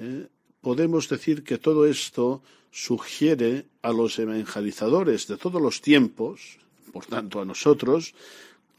eh, 0.00 0.26
podemos 0.60 1.08
decir 1.08 1.42
que 1.42 1.58
todo 1.58 1.86
esto 1.86 2.42
sugiere 2.70 3.66
a 3.82 3.92
los 3.92 4.18
evangelizadores 4.18 5.26
de 5.26 5.36
todos 5.36 5.62
los 5.62 5.80
tiempos, 5.80 6.58
por 6.92 7.06
tanto 7.06 7.40
a 7.40 7.44
nosotros, 7.44 8.14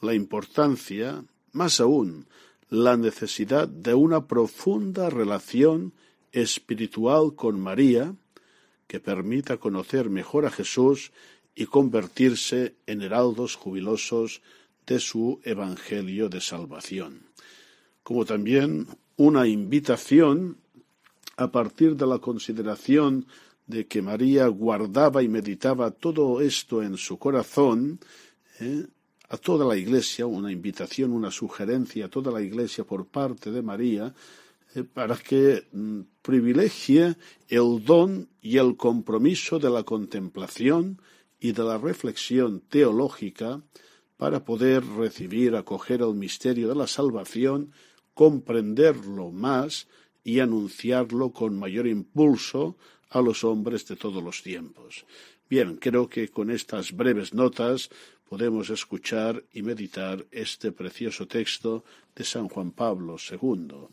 la 0.02 0.13
importancia, 0.13 1.23
más 1.54 1.80
aún, 1.80 2.28
la 2.69 2.97
necesidad 2.97 3.67
de 3.67 3.93
una 3.93 4.27
profunda 4.27 5.10
relación 5.10 5.93
espiritual 6.32 7.36
con 7.36 7.60
María 7.60 8.15
que 8.88 8.99
permita 8.99 9.58
conocer 9.58 10.10
mejor 10.10 10.45
a 10.45 10.51
Jesús 10.51 11.12
y 11.55 11.65
convertirse 11.65 12.75
en 12.86 13.01
heraldos 13.01 13.55
jubilosos 13.55 14.41
de 14.86 14.99
su 14.99 15.39
Evangelio 15.43 16.29
de 16.29 16.41
Salvación, 16.41 17.23
como 18.03 18.25
también 18.25 18.88
una 19.17 19.47
invitación 19.47 20.58
a 21.38 21.51
partir 21.51 21.95
de 21.95 22.08
la 22.08 22.19
consideración 22.19 23.27
de 23.67 23.88
que 23.88 24.01
María 24.01 24.47
guardaba 24.47 25.21
y 25.21 25.27
meditaba 25.27 25.91
todo 25.91 26.41
esto 26.41 26.82
en 26.82 26.97
su 26.97 27.19
corazón, 27.19 27.99
¿eh? 28.60 28.88
A 29.30 29.38
toda 29.38 29.65
la 29.65 29.78
Iglesia, 29.78 30.26
una 30.26 30.52
invitación, 30.52 31.12
una 31.12 31.32
sugerencia 31.32 32.06
a 32.06 32.10
toda 32.10 32.32
la 32.32 32.42
Iglesia 32.42 32.84
por 32.84 33.08
parte 33.08 33.52
de 33.52 33.62
María, 33.62 34.13
¿eh? 34.76 34.84
para 34.84 35.15
que 35.18 35.68
mm, 35.72 36.02
privilegie 36.22 37.15
el 37.48 37.84
don 37.86 38.28
y 38.42 38.58
el 38.58 38.76
compromiso 38.76 39.60
de 39.60 39.70
la 39.70 39.84
contemplación 39.84 41.00
y 41.39 41.52
de 41.52 41.63
la 41.63 41.78
reflexión 41.78 42.62
teológica 42.62 43.62
para 44.18 44.44
poder 44.44 44.84
recibir, 44.86 45.56
acoger 45.56 46.02
el 46.02 46.15
misterio 46.15 46.68
de 46.68 46.76
la 46.76 46.88
salvación, 46.88 47.72
comprenderlo 48.13 49.32
más 49.32 49.88
y 50.24 50.39
anunciarlo 50.39 51.32
con 51.32 51.58
mayor 51.58 51.88
impulso 51.88 52.76
a 53.10 53.22
los 53.22 53.44
hombres 53.44 53.88
de 53.88 53.96
todos 53.96 54.22
los 54.22 54.44
tiempos. 54.44 55.06
Bien, 55.50 55.78
creo 55.78 56.10
que 56.10 56.28
con 56.28 56.52
estas 56.52 56.92
breves 56.92 57.34
notas 57.34 57.89
podemos 58.30 58.70
escuchar 58.70 59.44
y 59.52 59.63
meditar 59.63 60.24
este 60.32 60.72
precioso 60.72 61.28
texto 61.28 61.84
de 62.15 62.24
San 62.24 62.48
Juan 62.48 62.72
Pablo 62.72 63.18
II. 63.18 63.88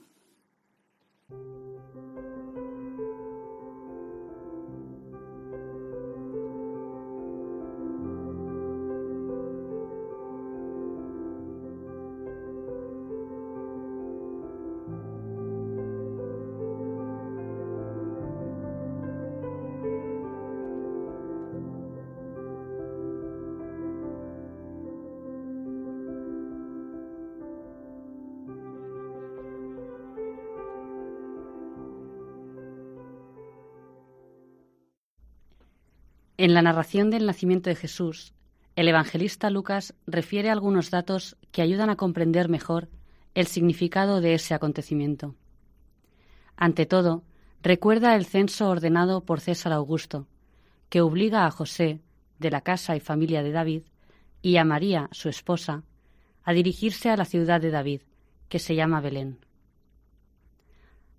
En 36.47 36.55
la 36.55 36.63
narración 36.63 37.11
del 37.11 37.27
nacimiento 37.27 37.71
de 37.71 37.75
Jesús, 37.75 38.33
el 38.77 38.87
evangelista 38.87 39.51
Lucas 39.51 39.97
refiere 40.07 40.49
algunos 40.49 40.93
datos 40.93 41.37
que 41.51 41.61
ayudan 41.61 41.91
a 41.91 41.97
comprender 41.97 42.49
mejor 42.49 42.89
el 43.35 43.49
significado 43.49 44.21
de 44.21 44.35
ese 44.35 44.55
acontecimiento. 44.55 45.35
Ante 46.57 46.87
todo, 46.87 47.25
recuerda 47.63 48.15
el 48.15 48.27
censo 48.27 48.71
ordenado 48.71 49.25
por 49.25 49.41
César 49.41 49.73
Augusto, 49.73 50.29
que 50.89 51.01
obliga 51.01 51.47
a 51.47 51.51
José, 51.51 52.01
de 52.39 52.53
la 52.53 52.61
casa 52.61 52.95
y 52.95 53.01
familia 53.01 53.43
de 53.43 53.51
David, 53.51 53.83
y 54.41 54.59
a 54.59 54.65
María, 54.65 55.09
su 55.11 55.29
esposa, 55.29 55.83
a 56.45 56.53
dirigirse 56.53 57.11
a 57.11 57.17
la 57.17 57.25
ciudad 57.25 57.61
de 57.61 57.73
David, 57.73 58.03
que 58.49 58.61
se 58.61 58.77
llama 58.77 59.01
Belén. 59.01 59.41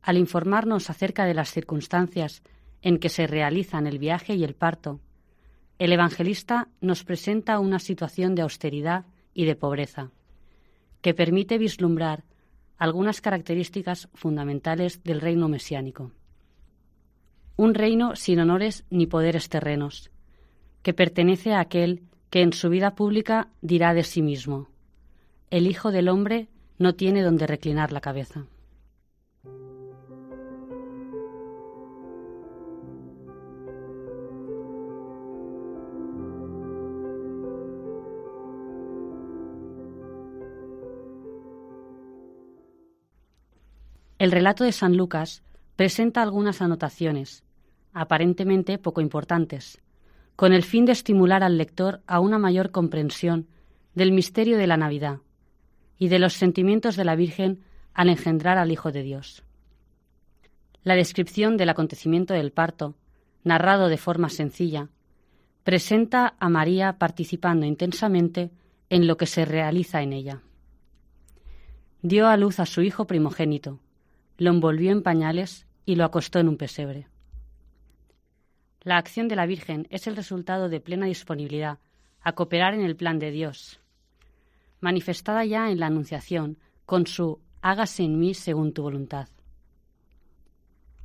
Al 0.02 0.18
informarnos 0.18 0.90
acerca 0.90 1.26
de 1.26 1.34
las 1.34 1.52
circunstancias 1.52 2.44
en 2.82 2.98
que 2.98 3.10
se 3.10 3.28
realizan 3.28 3.88
el 3.88 4.00
viaje 4.00 4.34
y 4.34 4.46
el 4.46 4.56
parto, 4.56 5.02
el 5.80 5.94
evangelista 5.94 6.70
nos 6.82 7.04
presenta 7.04 7.60
una 7.60 7.80
situación 7.80 8.36
de 8.36 8.42
austeridad 8.42 9.06
y 9.34 9.46
de 9.46 9.56
pobreza, 9.56 10.12
que 11.02 11.14
permite 11.14 11.58
vislumbrar 11.58 12.24
algunas 12.78 13.22
características 13.22 14.10
fundamentales 14.14 15.04
del 15.04 15.22
reino 15.22 15.48
mesiánico. 15.48 16.12
Un 17.56 17.74
reino 17.74 18.16
sin 18.16 18.40
honores 18.40 18.86
ni 18.90 19.08
poderes 19.08 19.50
terrenos, 19.50 20.12
que 20.82 20.94
pertenece 20.94 21.54
a 21.54 21.60
aquel 21.60 22.04
que 22.30 22.42
en 22.42 22.54
su 22.54 22.70
vida 22.70 22.96
pública 22.96 23.50
dirá 23.62 23.94
de 23.94 24.04
sí 24.04 24.22
mismo, 24.22 24.70
el 25.50 25.66
Hijo 25.66 25.92
del 25.92 26.10
Hombre 26.10 26.50
no 26.78 26.96
tiene 26.96 27.24
donde 27.24 27.48
reclinar 27.48 27.92
la 27.92 28.02
cabeza. 28.02 28.46
El 44.20 44.32
relato 44.32 44.64
de 44.64 44.72
San 44.72 44.98
Lucas 44.98 45.44
presenta 45.76 46.24
algunas 46.24 46.64
anotaciones, 46.64 47.44
aparentemente 47.94 48.80
poco 48.80 49.00
importantes, 49.00 49.80
con 50.36 50.54
el 50.54 50.64
fin 50.64 50.86
de 50.86 50.92
estimular 50.92 51.44
al 51.44 51.58
lector 51.60 52.02
a 52.08 52.20
una 52.20 52.40
mayor 52.40 52.72
comprensión 52.72 53.48
del 53.94 54.12
misterio 54.12 54.58
de 54.58 54.66
la 54.66 54.78
Navidad 54.78 55.20
y 56.00 56.08
de 56.08 56.18
los 56.18 56.34
sentimientos 56.34 56.96
de 56.96 57.06
la 57.06 57.16
Virgen 57.16 57.62
al 57.94 58.10
engendrar 58.10 58.58
al 58.58 58.72
Hijo 58.72 58.92
de 58.92 59.04
Dios. 59.04 59.44
La 60.84 60.96
descripción 60.96 61.56
del 61.56 61.70
acontecimiento 61.70 62.34
del 62.34 62.52
parto, 62.52 62.96
narrado 63.44 63.88
de 63.88 63.98
forma 63.98 64.30
sencilla, 64.30 64.90
presenta 65.64 66.36
a 66.40 66.50
María 66.50 66.98
participando 66.98 67.68
intensamente 67.68 68.50
en 68.90 69.06
lo 69.06 69.16
que 69.18 69.28
se 69.28 69.46
realiza 69.46 70.02
en 70.02 70.14
ella. 70.14 70.42
Dio 72.02 72.28
a 72.28 72.38
luz 72.38 72.60
a 72.60 72.66
su 72.66 72.82
hijo 72.82 73.06
primogénito, 73.06 73.80
lo 74.38 74.52
envolvió 74.52 74.92
en 74.92 75.04
pañales 75.04 75.68
y 75.86 75.96
lo 75.96 76.06
acostó 76.06 76.40
en 76.40 76.50
un 76.50 76.58
pesebre. 76.58 77.08
La 78.82 78.98
acción 78.98 79.28
de 79.28 79.36
la 79.36 79.46
Virgen 79.46 79.88
es 79.90 80.08
el 80.08 80.16
resultado 80.16 80.70
de 80.70 80.80
plena 80.80 81.08
disponibilidad 81.08 81.80
a 82.22 82.34
cooperar 82.34 82.74
en 82.74 82.82
el 82.82 82.96
plan 82.96 83.20
de 83.20 83.32
Dios, 83.32 83.80
manifestada 84.80 85.44
ya 85.46 85.70
en 85.70 85.80
la 85.80 85.88
Anunciación 85.88 86.58
con 86.86 87.08
su 87.08 87.40
hágase 87.62 88.04
en 88.04 88.20
mí 88.20 88.34
según 88.34 88.74
tu 88.74 88.84
voluntad. 88.84 89.28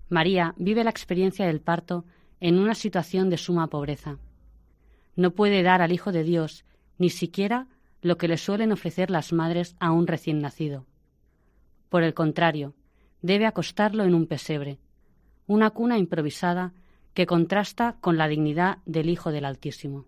María 0.09 0.55
vive 0.59 0.85
la 0.85 0.91
experiencia 0.91 1.47
del 1.47 1.61
parto 1.61 2.05
en 2.39 2.59
una 2.59 2.75
situación 2.75 3.31
de 3.31 3.39
suma 3.39 3.69
pobreza. 3.69 4.19
No 5.17 5.31
puede 5.31 5.63
dar 5.63 5.81
al 5.81 5.93
Hijo 5.93 6.13
de 6.13 6.23
Dios 6.23 6.65
ni 6.99 7.09
siquiera 7.09 7.67
lo 8.03 8.19
que 8.19 8.29
le 8.29 8.37
suelen 8.37 8.73
ofrecer 8.73 9.11
las 9.11 9.33
madres 9.33 9.75
a 9.81 9.93
un 9.93 10.07
recién 10.07 10.41
nacido. 10.41 10.87
Por 11.89 12.03
el 12.03 12.15
contrario, 12.15 12.75
debe 13.23 13.47
acostarlo 13.47 14.05
en 14.05 14.15
un 14.15 14.27
pesebre, 14.27 14.79
una 15.47 15.71
cuna 15.71 15.97
improvisada 15.97 16.73
que 17.15 17.27
contrasta 17.27 17.97
con 18.01 18.17
la 18.19 18.29
dignidad 18.29 18.79
del 18.85 19.09
Hijo 19.09 19.33
del 19.33 19.45
Altísimo. 19.45 20.07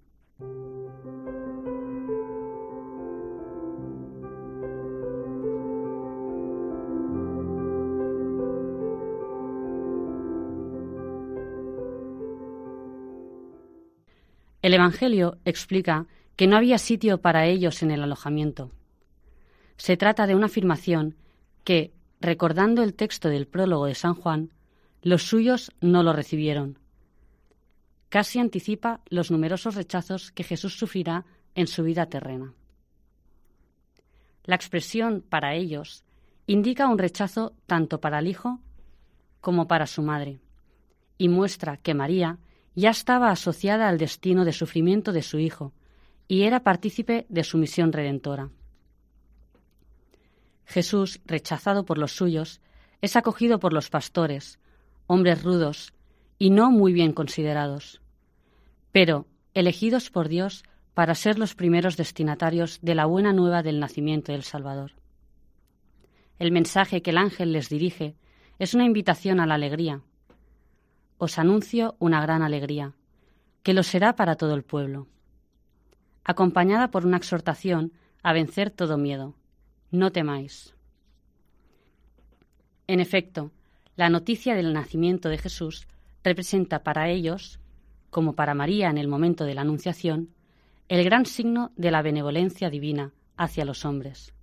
El 14.63 14.73
Evangelio 14.73 15.37
explica 15.45 16.07
que 16.37 16.47
no 16.47 16.57
había 16.57 16.79
sitio 16.79 17.21
para 17.21 17.45
ellos 17.45 17.83
en 17.83 17.91
el 17.91 18.03
alojamiento. 18.03 18.71
Se 19.77 19.99
trata 19.99 20.27
de 20.27 20.35
una 20.35 20.47
afirmación 20.47 21.17
que, 21.65 21.93
recordando 22.25 22.83
el 22.83 22.95
texto 22.95 23.29
del 23.29 23.47
prólogo 23.47 23.87
de 23.87 23.95
San 23.95 24.15
Juan, 24.15 24.53
los 25.03 25.25
suyos 25.25 25.73
no 25.81 26.03
lo 26.03 26.13
recibieron. 26.13 26.79
Casi 28.09 28.39
anticipa 28.39 29.01
los 29.11 29.31
numerosos 29.31 29.75
rechazos 29.75 30.33
que 30.33 30.45
Jesús 30.45 30.79
sufrirá 30.79 31.27
en 31.55 31.67
su 31.67 31.83
vida 31.83 32.07
terrena. 32.07 32.55
La 34.45 34.57
expresión 34.57 35.23
para 35.29 35.55
ellos 35.55 36.05
indica 36.47 36.89
un 36.89 36.99
rechazo 36.99 37.55
tanto 37.67 38.01
para 38.01 38.19
el 38.21 38.29
Hijo 38.29 38.61
como 39.41 39.69
para 39.69 39.87
su 39.87 40.03
madre, 40.03 40.41
y 41.19 41.29
muestra 41.29 41.77
que 41.77 41.93
María 41.93 42.39
ya 42.75 42.91
estaba 42.91 43.31
asociada 43.31 43.89
al 43.89 43.99
destino 43.99 44.45
de 44.45 44.53
sufrimiento 44.53 45.13
de 45.13 45.23
su 45.23 45.39
hijo 45.39 45.73
y 46.27 46.43
era 46.43 46.63
partícipe 46.63 47.27
de 47.29 47.45
su 47.45 47.59
misión 47.59 47.93
redentora. 47.93 48.49
Jesús, 50.65 51.21
rechazado 51.27 51.85
por 51.85 51.99
los 51.99 52.13
suyos, 52.17 52.61
es 53.01 53.17
acogido 53.17 53.59
por 53.59 53.73
los 53.73 53.91
pastores, 53.91 54.59
hombres 55.07 55.43
rudos 55.43 55.93
y 56.39 56.51
no 56.51 56.71
muy 56.71 56.93
bien 56.93 57.13
considerados, 57.13 58.01
pero 58.93 59.27
elegidos 59.53 60.11
por 60.11 60.29
Dios 60.29 60.65
para 60.95 61.15
ser 61.15 61.39
los 61.39 61.55
primeros 61.55 61.97
destinatarios 61.97 62.79
de 62.83 62.95
la 62.95 63.07
buena 63.07 63.33
nueva 63.33 63.63
del 63.63 63.81
nacimiento 63.81 64.33
del 64.33 64.43
Salvador. 64.43 64.93
El 66.39 66.51
mensaje 66.53 67.03
que 67.03 67.11
el 67.11 67.19
ángel 67.19 67.53
les 67.53 67.69
dirige 67.69 68.17
es 68.59 68.75
una 68.75 68.85
invitación 68.85 69.41
a 69.41 69.47
la 69.47 69.55
alegría, 69.55 70.03
os 71.19 71.39
anuncio 71.39 71.97
una 71.99 72.21
gran 72.21 72.43
alegría, 72.43 72.93
que 73.63 73.75
lo 73.75 73.83
será 73.83 74.17
para 74.17 74.37
todo 74.37 74.55
el 74.55 74.63
pueblo. 74.63 75.07
Acompañada 76.25 76.91
por 76.91 77.07
una 77.07 77.17
exhortación 77.17 77.93
a 78.23 78.33
vencer 78.33 78.71
todo 78.71 78.99
miedo. 78.99 79.35
No 79.95 80.11
temáis. 80.11 80.75
En 82.89 82.99
efecto, 82.99 83.53
la 83.95 84.09
noticia 84.09 84.57
del 84.57 84.73
nacimiento 84.73 85.29
de 85.29 85.39
Jesús 85.39 85.87
representa 86.25 86.83
para 86.83 87.11
ellos, 87.11 87.61
como 88.11 88.33
para 88.33 88.55
María 88.55 88.91
en 88.91 88.99
el 88.99 89.07
momento 89.07 89.45
de 89.45 89.55
la 89.55 89.61
Anunciación, 89.61 90.31
el 90.89 91.05
gran 91.05 91.27
signo 91.27 91.71
de 91.77 91.93
la 91.93 92.03
benevolencia 92.03 92.71
divina 92.71 93.13
hacia 93.37 93.65
los 93.65 93.85
hombres. 93.85 94.35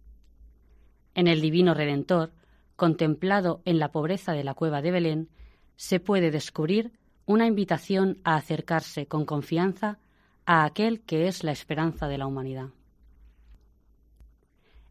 En 1.16 1.28
el 1.28 1.42
divino 1.42 1.74
Redentor, 1.74 2.32
contemplado 2.78 3.62
en 3.66 3.78
la 3.78 3.92
pobreza 3.92 4.32
de 4.32 4.46
la 4.46 4.54
cueva 4.54 4.82
de 4.82 4.92
Belén, 4.92 5.30
se 5.76 6.00
puede 6.00 6.32
descubrir 6.32 6.94
una 7.26 7.46
invitación 7.46 8.20
a 8.24 8.38
acercarse 8.38 9.06
con 9.06 9.26
confianza 9.26 10.00
a 10.46 10.64
aquel 10.64 11.02
que 11.02 11.28
es 11.28 11.44
la 11.44 11.52
esperanza 11.52 12.08
de 12.08 12.18
la 12.18 12.28
humanidad. 12.28 12.70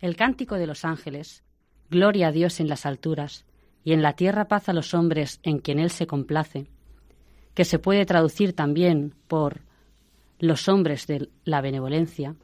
El 0.00 0.16
cántico 0.16 0.56
de 0.56 0.66
los 0.66 0.84
ángeles, 0.84 1.44
Gloria 1.90 2.28
a 2.28 2.32
Dios 2.32 2.60
en 2.60 2.68
las 2.68 2.86
alturas, 2.86 3.44
y 3.82 3.92
en 3.92 4.02
la 4.02 4.14
tierra 4.14 4.46
paz 4.46 4.68
a 4.68 4.72
los 4.72 4.94
hombres 4.94 5.40
en 5.42 5.58
quien 5.58 5.78
Él 5.78 5.90
se 5.90 6.06
complace, 6.06 6.66
que 7.54 7.64
se 7.64 7.78
puede 7.78 8.06
traducir 8.06 8.52
también 8.52 9.14
por 9.26 9.62
los 10.38 10.68
hombres 10.68 11.06
de 11.06 11.28
la 11.44 11.60
benevolencia, 11.60 12.36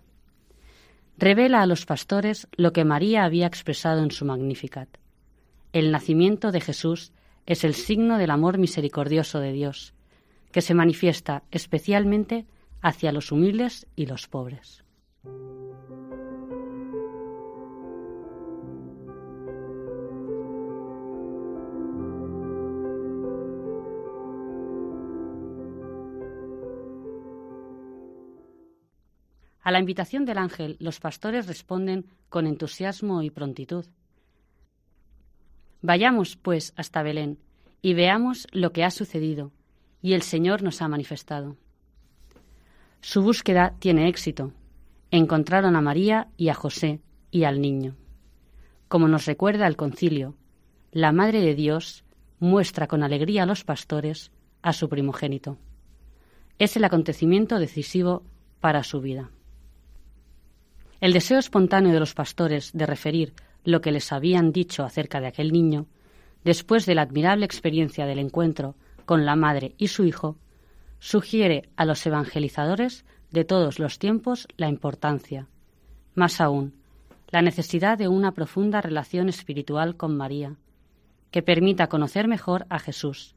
revela 1.17 1.63
a 1.63 1.67
los 1.67 1.87
pastores 1.87 2.49
lo 2.57 2.73
que 2.73 2.85
María 2.85 3.25
había 3.25 3.47
expresado 3.47 4.03
en 4.03 4.11
su 4.11 4.25
Magnificat, 4.25 4.89
el 5.77 5.93
nacimiento 5.93 6.53
de 6.53 6.63
Jesús 6.63 7.13
es 7.45 7.63
el 7.63 7.75
signo 7.75 8.17
del 8.17 8.31
amor 8.31 8.57
misericordioso 8.57 9.41
de 9.41 9.53
Dios, 9.53 9.93
que 10.51 10.63
se 10.63 10.73
manifiesta 10.73 11.43
especialmente 11.51 12.47
hacia 12.81 13.13
los 13.13 13.31
humildes 13.31 13.87
y 13.95 14.07
los 14.07 14.27
pobres. 14.27 14.85
A 29.67 29.73
la 29.73 29.81
invitación 29.81 30.25
del 30.25 30.39
ángel, 30.39 30.77
los 30.79 31.01
pastores 31.01 31.49
responden 31.49 32.07
con 32.29 32.47
entusiasmo 32.47 33.23
y 33.23 33.31
prontitud. 33.31 33.85
Vayamos, 35.83 36.37
pues, 36.37 36.73
hasta 36.77 37.03
Belén 37.03 37.41
y 37.83 37.95
veamos 37.95 38.47
lo 38.53 38.71
que 38.71 38.85
ha 38.85 38.93
sucedido 38.93 39.51
y 40.01 40.13
el 40.13 40.23
Señor 40.23 40.63
nos 40.63 40.83
ha 40.83 40.89
manifestado. 40.89 41.57
Su 43.01 43.23
búsqueda 43.23 43.75
tiene 43.81 44.09
éxito. 44.09 44.53
Encontraron 45.11 45.75
a 45.75 45.81
María 45.81 46.29
y 46.37 46.49
a 46.51 46.55
José 46.55 47.01
y 47.33 47.43
al 47.43 47.61
niño. 47.61 47.97
Como 48.87 49.09
nos 49.09 49.27
recuerda 49.27 49.67
el 49.67 49.75
concilio, 49.75 50.37
la 50.93 51.11
Madre 51.11 51.41
de 51.41 51.57
Dios 51.57 52.05
muestra 52.39 52.87
con 52.87 53.03
alegría 53.03 53.43
a 53.43 53.47
los 53.47 53.65
pastores 53.65 54.31
a 54.63 54.73
su 54.73 54.89
primogénito. 54.89 55.59
Es 56.61 56.77
el 56.77 56.85
acontecimiento 56.85 57.59
decisivo 57.59 58.23
para 58.61 58.85
su 58.85 59.01
vida. 59.01 59.29
El 61.01 61.13
deseo 61.13 61.39
espontáneo 61.39 61.93
de 61.93 62.01
los 62.01 62.15
pastores 62.15 62.73
de 62.73 62.87
referir 62.87 63.35
lo 63.65 63.81
que 63.81 63.93
les 63.93 64.13
habían 64.13 64.53
dicho 64.53 64.85
acerca 64.85 65.21
de 65.21 65.27
aquel 65.27 65.53
niño, 65.53 65.87
después 66.45 66.87
de 66.87 66.95
la 66.95 67.03
admirable 67.03 67.45
experiencia 67.45 68.07
del 68.07 68.19
encuentro 68.19 68.77
con 69.05 69.27
la 69.27 69.37
madre 69.37 69.75
y 69.77 69.89
su 69.89 70.05
hijo, 70.05 70.37
sugiere 70.99 71.69
a 71.77 71.85
los 71.85 72.05
evangelizadores 72.07 73.05
de 73.31 73.45
todos 73.45 73.79
los 73.79 73.99
tiempos 73.99 74.49
la 74.57 74.69
importancia, 74.69 75.49
más 76.15 76.41
aún, 76.41 76.75
la 77.29 77.43
necesidad 77.43 77.99
de 77.99 78.09
una 78.09 78.33
profunda 78.33 78.81
relación 78.81 79.29
espiritual 79.29 79.97
con 79.97 80.17
María, 80.17 80.57
que 81.31 81.43
permita 81.43 81.89
conocer 81.89 82.29
mejor 82.29 82.67
a 82.71 82.79
Jesús 82.79 83.35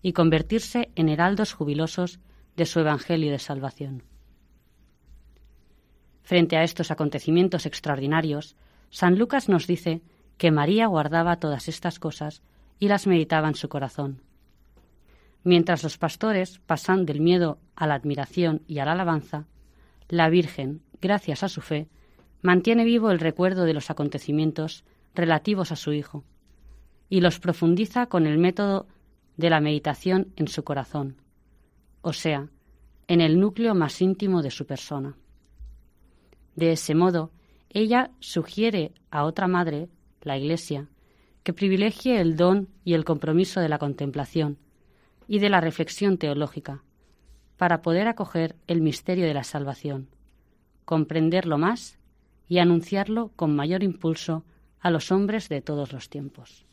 y 0.00 0.12
convertirse 0.12 0.90
en 0.94 1.08
heraldos 1.08 1.52
jubilosos 1.52 2.20
de 2.56 2.64
su 2.64 2.80
Evangelio 2.80 3.30
de 3.30 3.38
Salvación. 3.38 4.02
Frente 6.24 6.56
a 6.56 6.64
estos 6.64 6.90
acontecimientos 6.90 7.66
extraordinarios, 7.66 8.56
San 8.88 9.18
Lucas 9.18 9.50
nos 9.50 9.66
dice 9.66 10.00
que 10.38 10.50
María 10.50 10.86
guardaba 10.86 11.36
todas 11.36 11.68
estas 11.68 11.98
cosas 11.98 12.42
y 12.78 12.88
las 12.88 13.06
meditaba 13.06 13.46
en 13.46 13.54
su 13.54 13.68
corazón. 13.68 14.22
Mientras 15.44 15.82
los 15.82 15.98
pastores 15.98 16.60
pasan 16.60 17.04
del 17.04 17.20
miedo 17.20 17.58
a 17.76 17.86
la 17.86 17.94
admiración 17.94 18.62
y 18.66 18.78
a 18.78 18.86
la 18.86 18.92
alabanza, 18.92 19.44
la 20.08 20.30
Virgen, 20.30 20.80
gracias 21.02 21.42
a 21.42 21.50
su 21.50 21.60
fe, 21.60 21.88
mantiene 22.40 22.84
vivo 22.84 23.10
el 23.10 23.20
recuerdo 23.20 23.64
de 23.64 23.74
los 23.74 23.90
acontecimientos 23.90 24.84
relativos 25.14 25.72
a 25.72 25.76
su 25.76 25.92
Hijo, 25.92 26.24
y 27.10 27.20
los 27.20 27.38
profundiza 27.38 28.06
con 28.06 28.26
el 28.26 28.38
método 28.38 28.86
de 29.36 29.50
la 29.50 29.60
meditación 29.60 30.32
en 30.36 30.48
su 30.48 30.64
corazón, 30.64 31.16
o 32.00 32.14
sea, 32.14 32.48
en 33.08 33.20
el 33.20 33.38
núcleo 33.38 33.74
más 33.74 34.00
íntimo 34.00 34.40
de 34.40 34.50
su 34.50 34.64
persona. 34.64 35.16
De 36.56 36.72
ese 36.72 36.94
modo, 36.94 37.30
ella 37.70 38.10
sugiere 38.20 38.92
a 39.10 39.24
otra 39.24 39.48
madre, 39.48 39.88
la 40.22 40.38
Iglesia, 40.38 40.88
que 41.42 41.52
privilegie 41.52 42.20
el 42.20 42.36
don 42.36 42.68
y 42.84 42.94
el 42.94 43.04
compromiso 43.04 43.60
de 43.60 43.68
la 43.68 43.78
contemplación 43.78 44.58
y 45.26 45.38
de 45.38 45.50
la 45.50 45.60
reflexión 45.60 46.18
teológica, 46.18 46.82
para 47.56 47.82
poder 47.82 48.08
acoger 48.08 48.56
el 48.66 48.80
misterio 48.80 49.26
de 49.26 49.34
la 49.34 49.44
salvación, 49.44 50.08
comprenderlo 50.84 51.58
más 51.58 51.98
y 52.48 52.58
anunciarlo 52.58 53.30
con 53.36 53.54
mayor 53.54 53.82
impulso 53.82 54.44
a 54.80 54.90
los 54.90 55.10
hombres 55.10 55.48
de 55.48 55.60
todos 55.60 55.92
los 55.92 56.08
tiempos. 56.08 56.66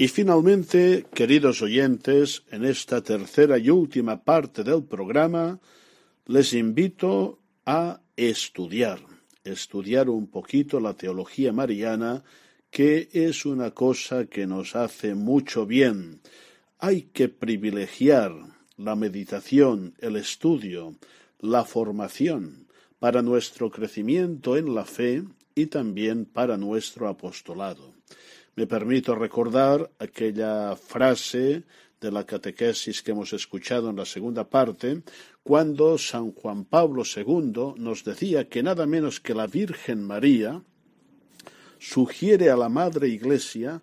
Y 0.00 0.06
finalmente, 0.06 1.06
queridos 1.12 1.60
oyentes, 1.60 2.44
en 2.52 2.64
esta 2.64 3.02
tercera 3.02 3.58
y 3.58 3.68
última 3.68 4.22
parte 4.22 4.62
del 4.62 4.84
programa, 4.84 5.58
les 6.26 6.52
invito 6.52 7.40
a 7.66 8.00
estudiar, 8.14 9.00
estudiar 9.42 10.08
un 10.08 10.28
poquito 10.28 10.78
la 10.78 10.94
teología 10.94 11.52
mariana, 11.52 12.22
que 12.70 13.08
es 13.12 13.44
una 13.44 13.72
cosa 13.72 14.26
que 14.26 14.46
nos 14.46 14.76
hace 14.76 15.16
mucho 15.16 15.66
bien. 15.66 16.20
Hay 16.78 17.10
que 17.12 17.28
privilegiar 17.28 18.32
la 18.76 18.94
meditación, 18.94 19.96
el 19.98 20.14
estudio, 20.14 20.94
la 21.40 21.64
formación 21.64 22.68
para 23.00 23.20
nuestro 23.20 23.68
crecimiento 23.68 24.56
en 24.56 24.76
la 24.76 24.84
fe 24.84 25.24
y 25.56 25.66
también 25.66 26.24
para 26.24 26.56
nuestro 26.56 27.08
apostolado. 27.08 27.97
Me 28.58 28.66
permito 28.66 29.14
recordar 29.14 29.88
aquella 30.00 30.74
frase 30.74 31.62
de 32.00 32.10
la 32.10 32.26
catequesis 32.26 33.04
que 33.04 33.12
hemos 33.12 33.32
escuchado 33.32 33.88
en 33.88 33.94
la 33.94 34.04
segunda 34.04 34.50
parte, 34.50 35.04
cuando 35.44 35.96
San 35.96 36.32
Juan 36.32 36.64
Pablo 36.64 37.04
II 37.04 37.74
nos 37.76 38.02
decía 38.02 38.48
que 38.48 38.64
nada 38.64 38.84
menos 38.84 39.20
que 39.20 39.32
la 39.32 39.46
Virgen 39.46 40.02
María 40.02 40.60
sugiere 41.78 42.50
a 42.50 42.56
la 42.56 42.68
Madre 42.68 43.06
Iglesia 43.06 43.80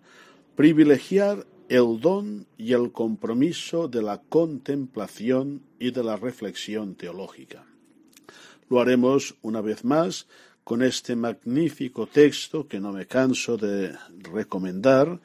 privilegiar 0.56 1.46
el 1.70 1.98
don 1.98 2.46
y 2.58 2.74
el 2.74 2.92
compromiso 2.92 3.88
de 3.88 4.02
la 4.02 4.20
contemplación 4.28 5.62
y 5.78 5.90
de 5.90 6.04
la 6.04 6.16
reflexión 6.16 6.96
teológica. 6.96 7.64
Lo 8.68 8.80
haremos 8.80 9.36
una 9.40 9.62
vez 9.62 9.86
más 9.86 10.26
con 10.66 10.82
este 10.82 11.14
magnífico 11.14 12.08
texto 12.08 12.66
que 12.66 12.80
no 12.80 12.90
me 12.92 13.06
canso 13.06 13.56
de 13.56 13.94
recomendar 14.32 15.20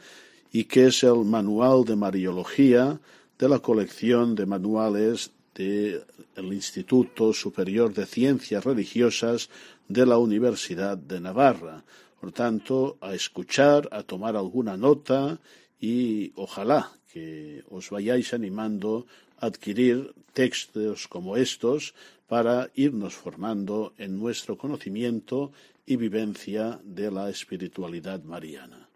y 0.51 0.65
que 0.65 0.85
es 0.85 1.01
el 1.01 1.25
Manual 1.25 1.83
de 1.83 1.95
Mariología 1.95 3.01
de 3.39 3.49
la 3.49 3.57
colección 3.57 4.35
de 4.35 4.45
manuales 4.45 5.31
del 5.55 6.05
Instituto 6.53 7.33
Superior 7.33 7.91
de 7.91 8.05
Ciencias 8.05 8.63
Religiosas 8.63 9.49
de 9.87 10.05
la 10.05 10.19
Universidad 10.19 10.95
de 10.95 11.19
Navarra. 11.19 11.83
Por 12.19 12.31
tanto, 12.31 12.99
a 13.01 13.15
escuchar, 13.15 13.89
a 13.91 14.03
tomar 14.03 14.35
alguna 14.35 14.77
nota 14.77 15.39
y 15.79 16.33
ojalá 16.35 16.91
que 17.11 17.63
os 17.71 17.89
vayáis 17.89 18.35
animando 18.35 19.07
adquirir 19.41 20.13
textos 20.33 21.07
como 21.07 21.35
estos 21.35 21.93
para 22.27 22.69
irnos 22.75 23.15
formando 23.15 23.93
en 23.97 24.17
nuestro 24.17 24.57
conocimiento 24.57 25.51
y 25.85 25.97
vivencia 25.97 26.79
de 26.83 27.11
la 27.11 27.29
espiritualidad 27.29 28.23
mariana. 28.23 28.90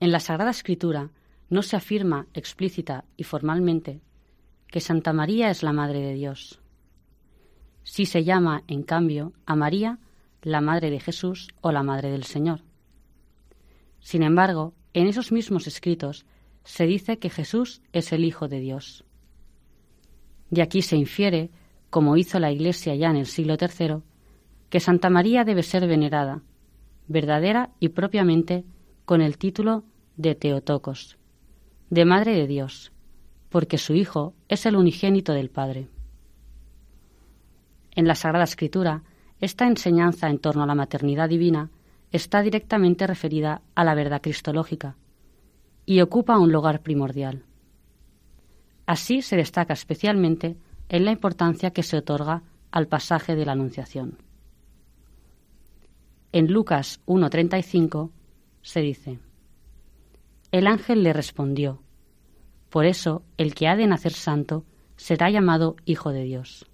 En 0.00 0.12
la 0.12 0.20
Sagrada 0.20 0.50
Escritura 0.50 1.10
no 1.50 1.62
se 1.62 1.76
afirma 1.76 2.26
explícita 2.32 3.04
y 3.18 3.24
formalmente 3.24 4.00
que 4.68 4.80
Santa 4.80 5.12
María 5.12 5.50
es 5.50 5.62
la 5.62 5.74
Madre 5.74 6.00
de 6.00 6.14
Dios. 6.14 6.60
Sí 7.82 8.06
se 8.06 8.24
llama, 8.24 8.64
en 8.66 8.82
cambio, 8.82 9.34
a 9.44 9.56
María 9.56 9.98
la 10.42 10.62
madre 10.62 10.90
de 10.90 11.00
Jesús 11.00 11.48
o 11.60 11.70
la 11.70 11.82
madre 11.82 12.10
del 12.10 12.24
Señor. 12.24 12.62
Sin 13.98 14.22
embargo, 14.22 14.72
en 14.94 15.06
esos 15.06 15.32
mismos 15.32 15.66
escritos 15.66 16.24
se 16.64 16.86
dice 16.86 17.18
que 17.18 17.28
Jesús 17.28 17.82
es 17.92 18.12
el 18.12 18.24
Hijo 18.24 18.48
de 18.48 18.60
Dios. 18.60 19.04
De 20.48 20.62
aquí 20.62 20.80
se 20.80 20.96
infiere, 20.96 21.50
como 21.90 22.16
hizo 22.16 22.38
la 22.38 22.52
Iglesia 22.52 22.94
ya 22.94 23.10
en 23.10 23.16
el 23.16 23.26
siglo 23.26 23.56
III, 23.60 23.96
que 24.70 24.80
Santa 24.80 25.10
María 25.10 25.44
debe 25.44 25.62
ser 25.62 25.86
venerada, 25.86 26.42
verdadera 27.06 27.70
y 27.80 27.90
propiamente 27.90 28.64
con 29.04 29.20
el 29.20 29.36
título 29.36 29.84
de 30.20 30.34
Teotocos, 30.34 31.16
de 31.88 32.04
Madre 32.04 32.34
de 32.34 32.46
Dios, 32.46 32.92
porque 33.48 33.78
su 33.78 33.94
Hijo 33.94 34.34
es 34.48 34.66
el 34.66 34.76
unigénito 34.76 35.32
del 35.32 35.48
Padre. 35.48 35.88
En 37.96 38.06
la 38.06 38.14
Sagrada 38.14 38.44
Escritura, 38.44 39.02
esta 39.40 39.66
enseñanza 39.66 40.28
en 40.28 40.38
torno 40.38 40.62
a 40.62 40.66
la 40.66 40.74
maternidad 40.74 41.28
divina 41.28 41.70
está 42.12 42.42
directamente 42.42 43.06
referida 43.06 43.62
a 43.74 43.82
la 43.82 43.94
verdad 43.94 44.20
cristológica 44.20 44.96
y 45.86 46.02
ocupa 46.02 46.38
un 46.38 46.52
lugar 46.52 46.82
primordial. 46.82 47.44
Así 48.84 49.22
se 49.22 49.36
destaca 49.36 49.72
especialmente 49.72 50.56
en 50.90 51.06
la 51.06 51.12
importancia 51.12 51.70
que 51.70 51.82
se 51.82 51.96
otorga 51.96 52.42
al 52.70 52.88
pasaje 52.88 53.34
de 53.36 53.46
la 53.46 53.52
Anunciación. 53.52 54.18
En 56.32 56.52
Lucas 56.52 57.00
1.35 57.06 58.10
se 58.62 58.80
dice, 58.80 59.18
El 60.52 60.66
ángel 60.66 61.04
le 61.04 61.12
respondió, 61.12 61.80
Por 62.70 62.84
eso 62.84 63.22
el 63.36 63.54
que 63.54 63.68
ha 63.68 63.76
de 63.76 63.86
nacer 63.86 64.12
santo 64.12 64.64
será 64.96 65.30
llamado 65.30 65.76
Hijo 65.84 66.10
de 66.10 66.24
Dios. 66.24 66.66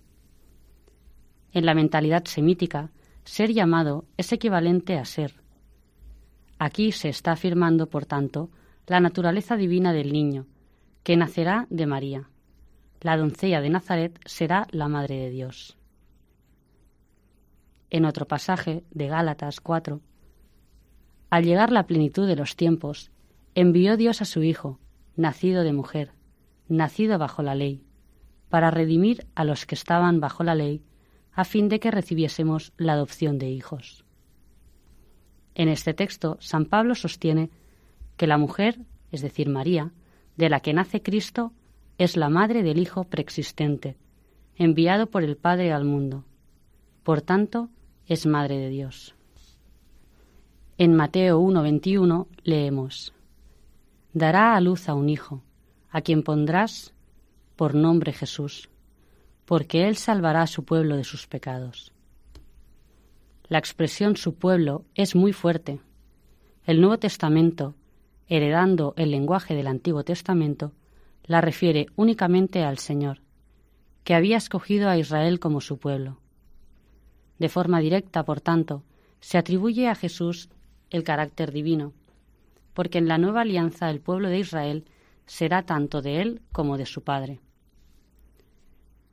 En 1.53 1.67
la 1.67 1.75
mentalidad 1.75 2.25
semítica, 2.25 2.91
ser 3.25 3.53
llamado 3.53 4.07
es 4.17 4.33
equivalente 4.33 4.99
a 4.99 5.05
ser. 5.05 5.43
Aquí 6.59 6.91
se 6.91 7.11
está 7.11 7.33
afirmando, 7.33 7.91
por 7.91 8.07
tanto, 8.07 8.51
la 8.87 9.01
naturaleza 9.01 9.57
divina 9.57 9.93
del 9.93 10.13
niño, 10.13 10.47
que 11.03 11.17
nacerá 11.17 11.67
de 11.69 11.87
María. 11.87 12.31
La 13.01 13.19
doncella 13.19 13.61
de 13.61 13.71
Nazaret 13.71 14.19
será 14.25 14.67
la 14.71 14.89
Madre 14.89 15.17
de 15.17 15.31
Dios. 15.31 15.77
En 17.91 18.07
otro 18.07 18.27
pasaje 18.27 18.85
de 18.91 19.09
Gálatas 19.09 19.61
4, 19.61 20.01
al 21.29 21.45
llegar 21.45 21.73
la 21.73 21.87
plenitud 21.87 22.27
de 22.27 22.37
los 22.37 22.57
tiempos, 22.57 23.11
envió 23.57 23.97
Dios 23.97 24.21
a 24.21 24.27
su 24.27 24.43
Hijo, 24.43 24.79
nacido 25.17 25.65
de 25.65 25.73
mujer, 25.73 26.13
nacido 26.69 27.19
bajo 27.19 27.43
la 27.43 27.55
ley, 27.55 27.83
para 28.51 28.71
redimir 28.71 29.27
a 29.35 29.45
los 29.45 29.65
que 29.65 29.75
estaban 29.75 30.21
bajo 30.21 30.45
la 30.45 30.55
ley, 30.55 30.85
a 31.33 31.45
fin 31.45 31.71
de 31.71 31.81
que 31.81 31.91
recibiésemos 31.91 32.75
la 32.77 32.93
adopción 32.93 33.39
de 33.39 33.49
hijos. 33.49 34.05
En 35.55 35.71
este 35.71 35.95
texto, 35.95 36.37
San 36.39 36.67
Pablo 36.67 36.95
sostiene 36.95 37.49
que 38.19 38.27
la 38.27 38.37
mujer, 38.37 38.79
es 39.11 39.23
decir, 39.23 39.49
María, 39.49 39.91
de 40.37 40.51
la 40.51 40.61
que 40.61 40.75
nace 40.75 41.01
Cristo, 41.01 41.55
es 41.97 42.19
la 42.19 42.29
madre 42.29 42.63
del 42.63 42.79
Hijo 42.79 43.05
preexistente, 43.05 43.97
enviado 44.57 45.07
por 45.07 45.25
el 45.25 45.39
Padre 45.39 45.73
al 45.73 45.87
mundo. 45.87 46.27
Por 47.03 47.23
tanto, 47.23 47.71
es 48.07 48.27
madre 48.27 48.59
de 48.59 48.69
Dios. 48.69 49.15
En 50.77 50.95
Mateo 50.95 51.41
1:21 51.41 52.27
leemos, 52.45 53.15
Dará 54.17 54.57
a 54.57 54.63
luz 54.63 54.89
a 54.89 54.95
un 54.95 55.11
hijo, 55.11 55.43
a 55.91 56.01
quien 56.01 56.23
pondrás 56.23 56.95
por 57.55 57.75
nombre 57.75 58.15
Jesús 58.15 58.71
porque 59.45 59.87
Él 59.89 59.97
salvará 59.99 60.41
a 60.41 60.47
su 60.47 60.65
pueblo 60.65 60.97
de 60.97 61.05
sus 61.05 61.27
pecados. 61.27 61.93
La 63.47 63.59
expresión 63.59 64.17
su 64.17 64.37
pueblo 64.37 64.87
es 64.95 65.15
muy 65.15 65.35
fuerte. 65.35 65.81
El 66.65 66.81
Nuevo 66.81 66.99
Testamento, 66.99 67.75
heredando 68.27 68.95
el 68.97 69.11
lenguaje 69.11 69.55
del 69.55 69.67
Antiguo 69.67 70.03
Testamento, 70.03 70.73
la 71.25 71.43
refiere 71.43 71.89
únicamente 71.95 72.65
al 72.65 72.79
Señor, 72.79 73.21
que 74.03 74.15
había 74.15 74.39
escogido 74.39 74.89
a 74.89 74.97
Israel 74.97 75.41
como 75.41 75.61
su 75.61 75.77
pueblo. 75.77 76.21
De 77.39 77.51
forma 77.51 77.81
directa, 77.81 78.25
por 78.25 78.41
tanto, 78.41 78.83
se 79.21 79.37
atribuye 79.37 79.89
a 79.89 79.95
Jesús 79.95 80.49
el 80.89 81.05
carácter 81.05 81.53
divino, 81.53 81.93
porque 82.77 82.99
en 82.99 83.09
la 83.09 83.17
nueva 83.17 83.41
alianza 83.41 83.89
el 83.89 84.03
pueblo 84.03 84.29
de 84.29 84.39
Israel 84.39 84.85
será 85.25 85.63
tanto 85.63 86.03
de 86.03 86.21
él 86.21 86.43
como 86.53 86.77
de 86.77 86.85
su 86.85 87.03
Padre. 87.03 87.41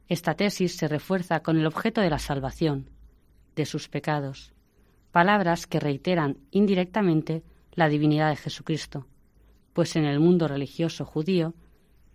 Esta 0.09 0.33
tesis 0.35 0.75
se 0.75 0.89
refuerza 0.89 1.41
con 1.43 1.57
el 1.57 1.65
objeto 1.65 2.01
de 2.01 2.09
la 2.09 2.19
salvación, 2.19 2.89
de 3.55 3.65
sus 3.65 3.87
pecados, 3.87 4.51
palabras 5.13 5.65
que 5.65 5.79
reiteran 5.79 6.39
indirectamente 6.51 7.41
la 7.71 7.87
divinidad 7.87 8.31
de 8.31 8.35
Jesucristo, 8.35 9.07
pues 9.71 9.95
en 9.95 10.03
el 10.03 10.19
mundo 10.19 10.49
religioso 10.49 11.05
judío 11.05 11.53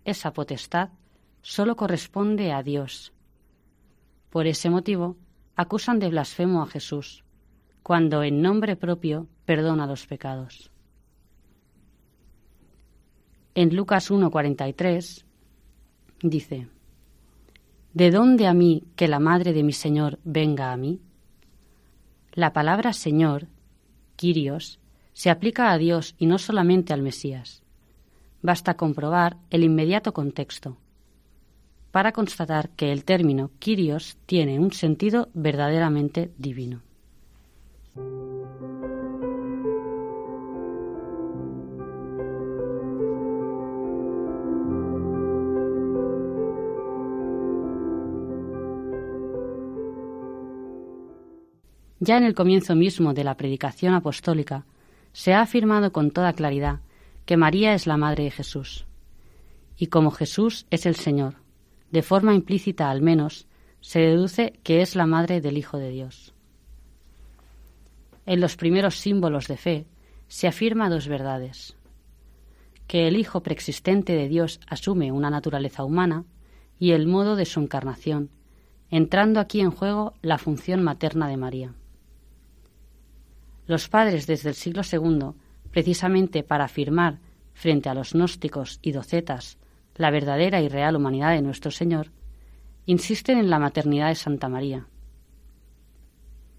esa 0.05 0.33
potestad 0.33 0.89
sólo 1.41 1.75
corresponde 1.75 2.51
a 2.51 2.61
Dios. 2.61 3.11
Por 4.29 4.45
ese 4.45 4.69
motivo, 4.69 5.17
acusan 5.55 5.97
de 5.97 6.09
blasfemo 6.09 6.61
a 6.61 6.67
Jesús, 6.67 7.23
cuando 7.81 8.21
en 8.21 8.43
nombre 8.43 8.75
propio 8.75 9.27
perdona 9.45 9.87
los 9.87 10.05
pecados. 10.05 10.68
En 13.61 13.75
Lucas 13.75 14.09
1.43 14.09 15.25
dice, 16.23 16.69
¿De 17.93 18.09
dónde 18.09 18.47
a 18.47 18.53
mí 18.53 18.85
que 18.95 19.09
la 19.09 19.19
madre 19.19 19.51
de 19.51 19.63
mi 19.63 19.73
Señor 19.73 20.17
venga 20.23 20.71
a 20.71 20.77
mí? 20.77 21.01
La 22.31 22.53
palabra 22.53 22.93
Señor, 22.93 23.47
Kyrios, 24.15 24.79
se 25.11 25.29
aplica 25.29 25.73
a 25.73 25.77
Dios 25.77 26.15
y 26.17 26.25
no 26.27 26.37
solamente 26.37 26.93
al 26.93 27.01
Mesías. 27.01 27.61
Basta 28.41 28.77
comprobar 28.77 29.35
el 29.49 29.65
inmediato 29.65 30.13
contexto 30.13 30.77
para 31.91 32.13
constatar 32.13 32.69
que 32.69 32.93
el 32.93 33.03
término 33.03 33.51
Kyrios 33.59 34.15
tiene 34.25 34.57
un 34.57 34.71
sentido 34.71 35.27
verdaderamente 35.33 36.31
divino. 36.37 36.81
Ya 51.99 52.17
en 52.17 52.23
el 52.23 52.33
comienzo 52.33 52.75
mismo 52.75 53.13
de 53.13 53.25
la 53.25 53.35
predicación 53.35 53.93
apostólica 53.93 54.65
se 55.11 55.33
ha 55.33 55.41
afirmado 55.41 55.91
con 55.91 56.11
toda 56.11 56.33
claridad 56.33 56.79
que 57.25 57.35
María 57.35 57.73
es 57.73 57.87
la 57.87 57.97
Madre 57.97 58.23
de 58.23 58.31
Jesús. 58.31 58.85
Y 59.77 59.87
como 59.87 60.11
Jesús 60.11 60.65
es 60.69 60.85
el 60.85 60.95
Señor, 60.95 61.35
de 61.91 62.01
forma 62.01 62.33
implícita 62.33 62.89
al 62.89 63.01
menos, 63.01 63.47
se 63.81 63.99
deduce 63.99 64.53
que 64.63 64.81
es 64.81 64.95
la 64.95 65.05
Madre 65.05 65.41
del 65.41 65.57
Hijo 65.57 65.77
de 65.77 65.89
Dios. 65.89 66.33
En 68.25 68.39
los 68.39 68.55
primeros 68.55 68.95
símbolos 68.95 69.47
de 69.47 69.57
fe 69.57 69.85
se 70.27 70.47
afirma 70.47 70.89
dos 70.89 71.07
verdades. 71.07 71.75
Que 72.87 73.07
el 73.07 73.17
Hijo 73.17 73.43
preexistente 73.43 74.13
de 74.13 74.27
Dios 74.27 74.59
asume 74.67 75.11
una 75.11 75.29
naturaleza 75.29 75.83
humana 75.83 76.23
y 76.79 76.91
el 76.91 77.07
modo 77.07 77.35
de 77.35 77.45
su 77.45 77.59
encarnación, 77.59 78.29
entrando 78.89 79.39
aquí 79.39 79.59
en 79.59 79.71
juego 79.71 80.13
la 80.21 80.37
función 80.37 80.81
materna 80.81 81.27
de 81.27 81.37
María. 81.37 81.73
Los 83.69 83.87
padres 83.87 84.25
desde 84.25 84.49
el 84.49 84.55
siglo 84.55 84.81
II, 84.81 85.35
precisamente 85.69 86.41
para 86.41 86.63
afirmar 86.63 87.19
frente 87.53 87.87
a 87.87 87.93
los 87.93 88.13
gnósticos 88.13 88.79
y 88.81 88.93
docetas 88.93 89.59
la 89.93 90.09
verdadera 90.09 90.59
y 90.59 90.69
real 90.69 90.95
humanidad 90.95 91.33
de 91.33 91.43
nuestro 91.43 91.69
Señor, 91.69 92.07
insisten 92.87 93.37
en 93.37 93.51
la 93.51 93.59
maternidad 93.59 94.07
de 94.07 94.15
Santa 94.15 94.49
María. 94.49 94.87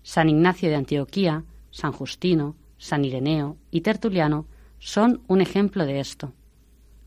San 0.04 0.28
Ignacio 0.28 0.68
de 0.68 0.76
Antioquía, 0.76 1.42
San 1.72 1.90
Justino, 1.90 2.54
San 2.78 3.04
Ireneo 3.04 3.56
y 3.72 3.80
Tertuliano 3.80 4.46
son 4.78 5.22
un 5.26 5.40
ejemplo 5.40 5.86
de 5.86 5.98
esto, 5.98 6.32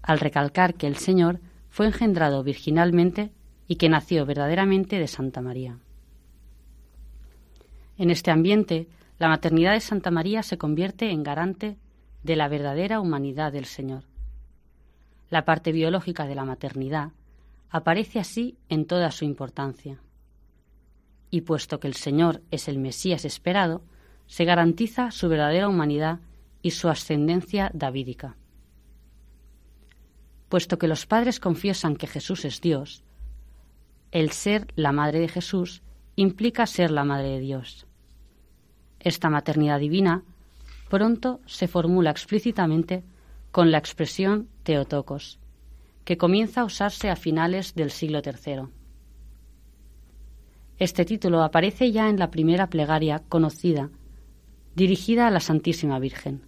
al 0.01 0.19
recalcar 0.19 0.73
que 0.73 0.87
el 0.87 0.97
Señor 0.97 1.39
fue 1.69 1.85
engendrado 1.85 2.43
virginalmente 2.43 3.31
y 3.69 3.77
que 3.77 3.87
nació 3.87 4.25
verdaderamente 4.25 4.99
de 4.99 5.07
Santa 5.07 5.39
María. 5.39 5.77
En 7.97 8.09
este 8.09 8.31
ambiente, 8.31 8.89
la 9.23 9.29
maternidad 9.29 9.71
de 9.71 9.79
Santa 9.79 10.11
María 10.11 10.43
se 10.43 10.57
convierte 10.57 11.09
en 11.09 11.23
garante 11.23 11.77
de 12.23 12.35
la 12.35 12.49
verdadera 12.49 12.99
humanidad 12.99 13.53
del 13.53 13.63
Señor. 13.63 14.03
La 15.29 15.45
parte 15.45 15.71
biológica 15.71 16.27
de 16.27 16.35
la 16.35 16.43
maternidad 16.43 17.13
aparece 17.69 18.19
así 18.19 18.57
en 18.67 18.85
toda 18.85 19.11
su 19.11 19.23
importancia. 19.23 20.01
Y 21.29 21.39
puesto 21.39 21.79
que 21.79 21.87
el 21.87 21.93
Señor 21.93 22.41
es 22.51 22.67
el 22.67 22.79
Mesías 22.79 23.23
esperado, 23.23 23.81
se 24.27 24.43
garantiza 24.43 25.09
su 25.09 25.29
verdadera 25.29 25.69
humanidad 25.69 26.19
y 26.61 26.71
su 26.71 26.89
ascendencia 26.89 27.71
davídica. 27.73 28.35
Puesto 30.49 30.77
que 30.77 30.89
los 30.89 31.05
padres 31.05 31.39
confiesan 31.39 31.95
que 31.95 32.07
Jesús 32.07 32.43
es 32.43 32.59
Dios, 32.59 33.05
el 34.11 34.31
ser 34.31 34.67
la 34.75 34.91
madre 34.91 35.21
de 35.21 35.29
Jesús 35.29 35.81
implica 36.17 36.67
ser 36.67 36.91
la 36.91 37.05
madre 37.05 37.29
de 37.29 37.39
Dios. 37.39 37.87
Esta 39.03 39.29
maternidad 39.29 39.79
divina 39.79 40.23
pronto 40.89 41.39
se 41.45 41.67
formula 41.67 42.09
explícitamente 42.09 43.03
con 43.51 43.71
la 43.71 43.77
expresión 43.77 44.47
Teotocos, 44.63 45.39
que 46.05 46.17
comienza 46.17 46.61
a 46.61 46.65
usarse 46.65 47.09
a 47.09 47.15
finales 47.15 47.75
del 47.75 47.91
siglo 47.91 48.21
III. 48.25 48.63
Este 50.79 51.05
título 51.05 51.43
aparece 51.43 51.91
ya 51.91 52.09
en 52.09 52.17
la 52.17 52.31
primera 52.31 52.67
plegaria 52.67 53.21
conocida, 53.29 53.89
dirigida 54.75 55.27
a 55.27 55.31
la 55.31 55.39
Santísima 55.39 55.99
Virgen, 55.99 56.41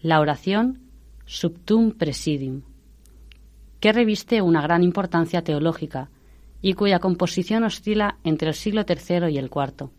la 0.00 0.20
oración 0.20 0.80
Subtum 1.26 1.92
Presidium, 1.92 2.62
que 3.80 3.92
reviste 3.92 4.42
una 4.42 4.62
gran 4.62 4.82
importancia 4.82 5.42
teológica 5.42 6.10
y 6.60 6.74
cuya 6.74 7.00
composición 7.00 7.64
oscila 7.64 8.18
entre 8.22 8.48
el 8.48 8.54
siglo 8.54 8.84
III 8.88 9.32
y 9.32 9.38
el 9.38 9.50
IV. 9.52 9.90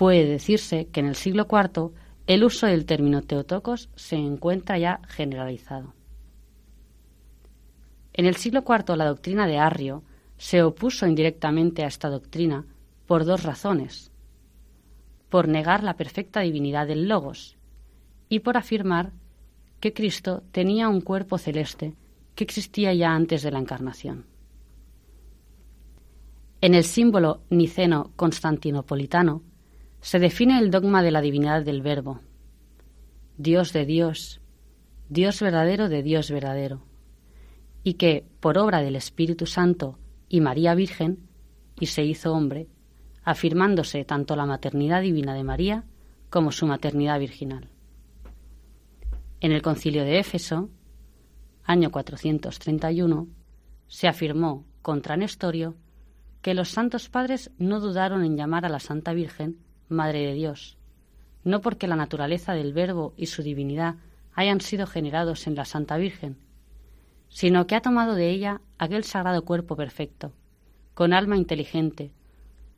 Puede 0.00 0.24
decirse 0.24 0.86
que 0.86 1.00
en 1.00 1.08
el 1.08 1.14
siglo 1.14 1.46
IV 1.46 1.90
el 2.26 2.42
uso 2.42 2.66
del 2.66 2.86
término 2.86 3.20
Teotocos 3.20 3.90
se 3.96 4.16
encuentra 4.16 4.78
ya 4.78 5.02
generalizado. 5.06 5.92
En 8.14 8.24
el 8.24 8.36
siglo 8.36 8.64
IV 8.66 8.96
la 8.96 9.04
doctrina 9.04 9.46
de 9.46 9.58
Arrio 9.58 10.02
se 10.38 10.62
opuso 10.62 11.06
indirectamente 11.06 11.84
a 11.84 11.86
esta 11.86 12.08
doctrina 12.08 12.64
por 13.04 13.26
dos 13.26 13.42
razones. 13.42 14.10
Por 15.28 15.48
negar 15.48 15.84
la 15.84 15.98
perfecta 15.98 16.40
divinidad 16.40 16.86
del 16.86 17.06
Logos 17.06 17.58
y 18.30 18.38
por 18.38 18.56
afirmar 18.56 19.12
que 19.80 19.92
Cristo 19.92 20.44
tenía 20.50 20.88
un 20.88 21.02
cuerpo 21.02 21.36
celeste 21.36 21.94
que 22.34 22.44
existía 22.44 22.94
ya 22.94 23.14
antes 23.14 23.42
de 23.42 23.50
la 23.50 23.58
encarnación. 23.58 24.24
En 26.62 26.74
el 26.74 26.84
símbolo 26.84 27.42
niceno-constantinopolitano 27.50 29.42
se 30.00 30.18
define 30.18 30.58
el 30.58 30.70
dogma 30.70 31.02
de 31.02 31.10
la 31.10 31.20
divinidad 31.20 31.62
del 31.62 31.82
Verbo, 31.82 32.20
Dios 33.36 33.72
de 33.72 33.84
Dios, 33.84 34.40
Dios 35.08 35.40
verdadero 35.40 35.88
de 35.88 36.02
Dios 36.02 36.30
verdadero, 36.30 36.82
y 37.84 37.94
que, 37.94 38.26
por 38.40 38.58
obra 38.58 38.80
del 38.80 38.96
Espíritu 38.96 39.46
Santo 39.46 39.98
y 40.28 40.40
María 40.40 40.74
Virgen, 40.74 41.28
y 41.78 41.86
se 41.86 42.04
hizo 42.04 42.32
hombre, 42.32 42.68
afirmándose 43.24 44.04
tanto 44.04 44.36
la 44.36 44.46
maternidad 44.46 45.02
divina 45.02 45.34
de 45.34 45.44
María 45.44 45.84
como 46.30 46.52
su 46.52 46.66
maternidad 46.66 47.18
virginal. 47.18 47.68
En 49.40 49.52
el 49.52 49.62
concilio 49.62 50.04
de 50.04 50.18
Éfeso, 50.18 50.70
año 51.64 51.90
431, 51.90 53.28
se 53.86 54.08
afirmó 54.08 54.64
contra 54.82 55.16
Nestorio 55.16 55.76
que 56.42 56.54
los 56.54 56.70
santos 56.70 57.08
padres 57.08 57.50
no 57.58 57.80
dudaron 57.80 58.24
en 58.24 58.36
llamar 58.36 58.64
a 58.64 58.70
la 58.70 58.80
Santa 58.80 59.12
Virgen 59.12 59.58
Madre 59.90 60.26
de 60.26 60.34
Dios, 60.34 60.78
no 61.44 61.60
porque 61.60 61.88
la 61.88 61.96
naturaleza 61.96 62.52
del 62.52 62.72
Verbo 62.72 63.12
y 63.16 63.26
su 63.26 63.42
divinidad 63.42 63.96
hayan 64.34 64.60
sido 64.60 64.86
generados 64.86 65.46
en 65.46 65.54
la 65.54 65.64
Santa 65.64 65.96
Virgen, 65.96 66.38
sino 67.28 67.66
que 67.66 67.74
ha 67.74 67.82
tomado 67.82 68.14
de 68.14 68.30
ella 68.30 68.60
aquel 68.78 69.04
sagrado 69.04 69.44
cuerpo 69.44 69.76
perfecto, 69.76 70.32
con 70.94 71.12
alma 71.12 71.36
inteligente, 71.36 72.12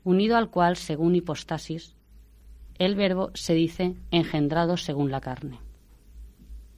unido 0.03 0.37
al 0.37 0.49
cual, 0.49 0.75
según 0.75 1.15
hipostasis, 1.15 1.95
el 2.79 2.95
Verbo 2.95 3.31
se 3.33 3.53
dice 3.53 3.95
engendrado 4.11 4.77
según 4.77 5.11
la 5.11 5.21
carne. 5.21 5.59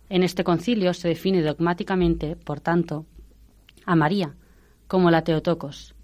En 0.09 0.23
este 0.23 0.43
concilio 0.43 0.93
se 0.93 1.07
define 1.07 1.41
dogmáticamente, 1.41 2.35
por 2.35 2.59
tanto, 2.59 3.05
a 3.85 3.95
María 3.95 4.35
como 4.87 5.09
la 5.09 5.23
Teotocos, 5.23 5.95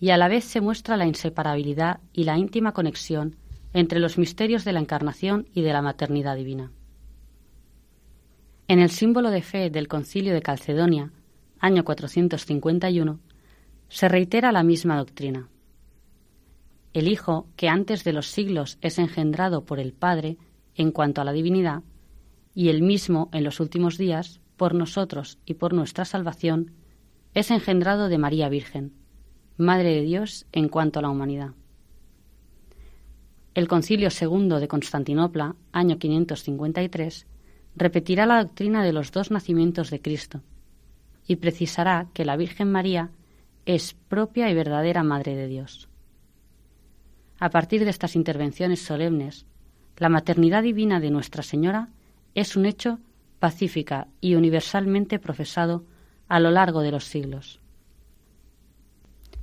y 0.00 0.10
a 0.10 0.16
la 0.16 0.28
vez 0.28 0.44
se 0.44 0.60
muestra 0.60 0.96
la 0.96 1.06
inseparabilidad 1.06 2.00
y 2.12 2.24
la 2.24 2.38
íntima 2.38 2.72
conexión 2.72 3.36
entre 3.72 4.00
los 4.00 4.18
misterios 4.18 4.64
de 4.64 4.72
la 4.72 4.80
encarnación 4.80 5.48
y 5.52 5.62
de 5.62 5.72
la 5.72 5.82
maternidad 5.82 6.36
divina. 6.36 6.72
En 8.68 8.80
el 8.80 8.90
símbolo 8.90 9.30
de 9.30 9.42
fe 9.42 9.70
del 9.70 9.86
Concilio 9.86 10.34
de 10.34 10.42
Calcedonia, 10.42 11.12
año 11.60 11.84
451, 11.84 13.20
se 13.88 14.08
reitera 14.08 14.52
la 14.52 14.62
misma 14.62 14.96
doctrina. 14.96 15.48
El 16.92 17.08
Hijo, 17.08 17.46
que 17.56 17.68
antes 17.68 18.04
de 18.04 18.12
los 18.12 18.26
siglos 18.26 18.78
es 18.80 18.98
engendrado 18.98 19.64
por 19.64 19.78
el 19.78 19.92
Padre 19.92 20.38
en 20.74 20.90
cuanto 20.90 21.20
a 21.20 21.24
la 21.24 21.32
divinidad, 21.32 21.82
y 22.54 22.70
el 22.70 22.82
mismo 22.82 23.28
en 23.32 23.44
los 23.44 23.60
últimos 23.60 23.98
días, 23.98 24.40
por 24.56 24.74
nosotros 24.74 25.38
y 25.44 25.54
por 25.54 25.74
nuestra 25.74 26.04
salvación, 26.04 26.72
es 27.34 27.50
engendrado 27.50 28.08
de 28.08 28.18
María 28.18 28.48
Virgen, 28.48 28.94
Madre 29.58 29.90
de 29.90 30.02
Dios 30.02 30.46
en 30.52 30.68
cuanto 30.68 30.98
a 30.98 31.02
la 31.02 31.10
humanidad. 31.10 31.50
El 33.56 33.68
Concilio 33.68 34.10
II 34.10 34.60
de 34.60 34.68
Constantinopla, 34.68 35.56
año 35.72 35.98
553, 35.98 37.26
repetirá 37.74 38.26
la 38.26 38.44
doctrina 38.44 38.84
de 38.84 38.92
los 38.92 39.12
dos 39.12 39.30
nacimientos 39.30 39.88
de 39.88 40.02
Cristo 40.02 40.42
y 41.26 41.36
precisará 41.36 42.06
que 42.12 42.26
la 42.26 42.36
Virgen 42.36 42.70
María 42.70 43.12
es 43.64 43.94
propia 43.94 44.50
y 44.50 44.54
verdadera 44.54 45.02
Madre 45.02 45.34
de 45.36 45.46
Dios. 45.46 45.88
A 47.38 47.48
partir 47.48 47.84
de 47.84 47.88
estas 47.88 48.14
intervenciones 48.14 48.82
solemnes, 48.82 49.46
la 49.96 50.10
maternidad 50.10 50.62
divina 50.62 51.00
de 51.00 51.10
Nuestra 51.10 51.42
Señora 51.42 51.88
es 52.34 52.56
un 52.56 52.66
hecho 52.66 52.98
pacífica 53.38 54.06
y 54.20 54.34
universalmente 54.34 55.18
profesado 55.18 55.86
a 56.28 56.40
lo 56.40 56.50
largo 56.50 56.82
de 56.82 56.90
los 56.90 57.04
siglos. 57.04 57.62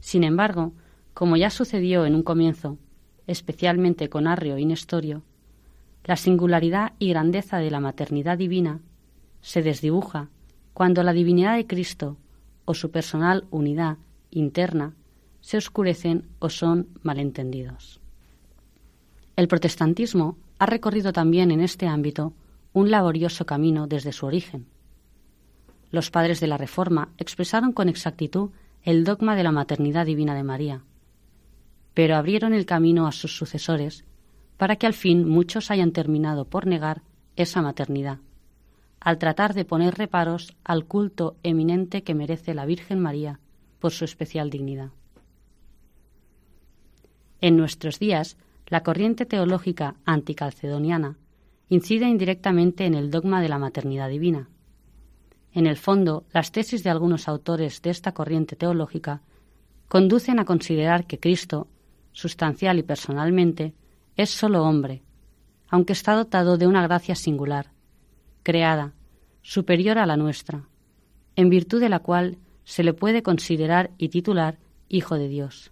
Sin 0.01 0.23
embargo, 0.23 0.71
como 1.15 1.35
ya 1.35 1.49
sucedió 1.49 2.05
en 2.05 2.13
un 2.13 2.21
comienzo, 2.21 2.77
especialmente 3.27 4.09
con 4.09 4.27
Arrio 4.27 4.57
y 4.57 4.65
Nestorio, 4.65 5.23
la 6.05 6.17
singularidad 6.17 6.93
y 6.99 7.09
grandeza 7.09 7.57
de 7.59 7.71
la 7.71 7.79
maternidad 7.79 8.37
divina 8.37 8.79
se 9.41 9.61
desdibuja 9.61 10.29
cuando 10.73 11.03
la 11.03 11.13
divinidad 11.13 11.55
de 11.55 11.67
Cristo 11.67 12.17
o 12.65 12.73
su 12.73 12.91
personal 12.91 13.45
unidad 13.51 13.97
interna 14.31 14.93
se 15.41 15.57
oscurecen 15.57 16.25
o 16.39 16.49
son 16.49 16.87
malentendidos. 17.01 17.99
El 19.35 19.47
protestantismo 19.47 20.37
ha 20.59 20.65
recorrido 20.65 21.13
también 21.13 21.51
en 21.51 21.61
este 21.61 21.87
ámbito 21.87 22.33
un 22.71 22.91
laborioso 22.91 23.45
camino 23.45 23.87
desde 23.87 24.11
su 24.11 24.25
origen. 24.25 24.65
Los 25.91 26.09
padres 26.09 26.39
de 26.39 26.47
la 26.47 26.57
Reforma 26.57 27.09
expresaron 27.17 27.71
con 27.71 27.89
exactitud 27.89 28.49
el 28.83 29.03
dogma 29.03 29.35
de 29.35 29.43
la 29.43 29.51
maternidad 29.51 30.05
divina 30.05 30.35
de 30.35 30.43
María, 30.43 30.81
pero 31.93 32.15
abrieron 32.15 32.53
el 32.53 32.65
camino 32.65 33.07
a 33.07 33.11
sus 33.11 33.35
sucesores 33.37 34.05
para 34.57 34.75
que 34.75 34.87
al 34.87 34.93
fin 34.93 35.27
muchos 35.27 35.71
hayan 35.71 35.91
terminado 35.91 36.45
por 36.45 36.67
negar 36.67 37.01
esa 37.35 37.61
maternidad, 37.61 38.19
al 38.99 39.17
tratar 39.17 39.53
de 39.53 39.65
poner 39.65 39.95
reparos 39.95 40.55
al 40.63 40.85
culto 40.85 41.35
eminente 41.43 42.03
que 42.03 42.15
merece 42.15 42.53
la 42.53 42.65
Virgen 42.65 42.99
María 42.99 43.39
por 43.79 43.91
su 43.91 44.05
especial 44.05 44.49
dignidad. 44.49 44.91
En 47.41 47.57
nuestros 47.57 47.99
días, 47.99 48.37
la 48.67 48.83
corriente 48.83 49.25
teológica 49.25 49.95
anticalcedoniana 50.05 51.17
incide 51.67 52.07
indirectamente 52.07 52.85
en 52.85 52.93
el 52.93 53.11
dogma 53.11 53.41
de 53.41 53.49
la 53.49 53.59
maternidad 53.59 54.09
divina. 54.09 54.47
En 55.51 55.67
el 55.67 55.77
fondo, 55.77 56.23
las 56.31 56.51
tesis 56.51 56.83
de 56.83 56.89
algunos 56.89 57.27
autores 57.27 57.81
de 57.81 57.89
esta 57.89 58.13
corriente 58.13 58.55
teológica 58.55 59.21
conducen 59.87 60.39
a 60.39 60.45
considerar 60.45 61.05
que 61.05 61.19
Cristo, 61.19 61.67
sustancial 62.13 62.79
y 62.79 62.83
personalmente, 62.83 63.73
es 64.15 64.29
solo 64.29 64.63
hombre, 64.63 65.03
aunque 65.67 65.93
está 65.93 66.13
dotado 66.13 66.57
de 66.57 66.67
una 66.67 66.83
gracia 66.83 67.15
singular, 67.15 67.71
creada, 68.43 68.93
superior 69.41 69.97
a 69.97 70.05
la 70.05 70.15
nuestra, 70.17 70.67
en 71.35 71.49
virtud 71.49 71.81
de 71.81 71.89
la 71.89 71.99
cual 71.99 72.37
se 72.63 72.83
le 72.83 72.93
puede 72.93 73.23
considerar 73.23 73.91
y 73.97 74.09
titular 74.09 74.57
Hijo 74.89 75.15
de 75.15 75.27
Dios. 75.27 75.71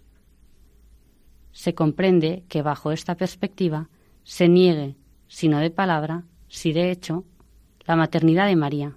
Se 1.52 1.74
comprende 1.74 2.44
que 2.48 2.62
bajo 2.62 2.90
esta 2.90 3.14
perspectiva 3.14 3.88
se 4.24 4.48
niegue, 4.48 4.96
si 5.28 5.48
no 5.48 5.58
de 5.58 5.70
palabra, 5.70 6.24
si 6.48 6.72
de 6.72 6.90
hecho, 6.90 7.24
la 7.86 7.94
maternidad 7.94 8.46
de 8.46 8.56
María, 8.56 8.96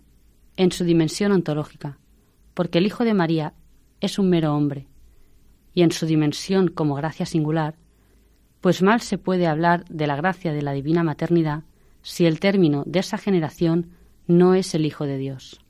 en 0.57 0.71
su 0.71 0.83
dimensión 0.83 1.31
ontológica, 1.31 1.99
porque 2.53 2.79
el 2.79 2.87
Hijo 2.87 3.03
de 3.03 3.13
María 3.13 3.53
es 4.01 4.17
un 4.17 4.29
mero 4.29 4.55
hombre, 4.55 4.87
y 5.75 5.83
en 5.83 5.91
su 5.91 6.07
dimensión 6.07 6.69
como 6.69 6.95
gracia 6.95 7.27
singular, 7.27 7.75
pues 8.61 8.81
mal 8.81 9.01
se 9.01 9.19
puede 9.19 9.45
hablar 9.45 9.85
de 9.85 10.07
la 10.07 10.15
gracia 10.15 10.51
de 10.53 10.63
la 10.63 10.71
divina 10.71 11.03
maternidad 11.03 11.65
si 12.01 12.25
el 12.25 12.39
término 12.39 12.83
de 12.87 12.99
esa 12.99 13.19
generación 13.19 13.91
no 14.25 14.55
es 14.55 14.73
el 14.73 14.85
Hijo 14.85 15.05
de 15.05 15.17
Dios. 15.17 15.61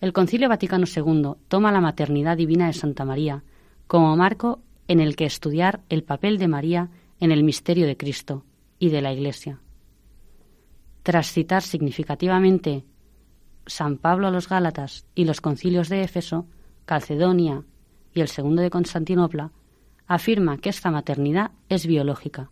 El 0.00 0.12
Concilio 0.12 0.48
Vaticano 0.48 0.86
II 0.86 1.34
toma 1.48 1.72
la 1.72 1.80
maternidad 1.80 2.36
divina 2.36 2.66
de 2.66 2.72
Santa 2.72 3.04
María 3.04 3.44
como 3.86 4.16
marco 4.16 4.60
en 4.88 5.00
el 5.00 5.14
que 5.14 5.24
estudiar 5.24 5.82
el 5.88 6.02
papel 6.02 6.38
de 6.38 6.48
María 6.48 6.90
en 7.20 7.32
el 7.32 7.44
misterio 7.44 7.86
de 7.86 7.96
Cristo 7.96 8.44
y 8.78 8.88
de 8.88 9.02
la 9.02 9.12
Iglesia. 9.12 9.60
Tras 11.02 11.32
citar 11.32 11.62
significativamente 11.62 12.84
San 13.66 13.98
Pablo 13.98 14.26
a 14.26 14.30
los 14.30 14.48
Gálatas 14.48 15.06
y 15.14 15.24
los 15.24 15.40
concilios 15.40 15.88
de 15.88 16.02
Éfeso, 16.02 16.46
Calcedonia 16.86 17.64
y 18.14 18.20
el 18.20 18.28
segundo 18.28 18.62
de 18.62 18.70
Constantinopla, 18.70 19.52
afirma 20.06 20.58
que 20.58 20.70
esta 20.70 20.90
maternidad 20.90 21.52
es 21.68 21.86
biológica, 21.86 22.50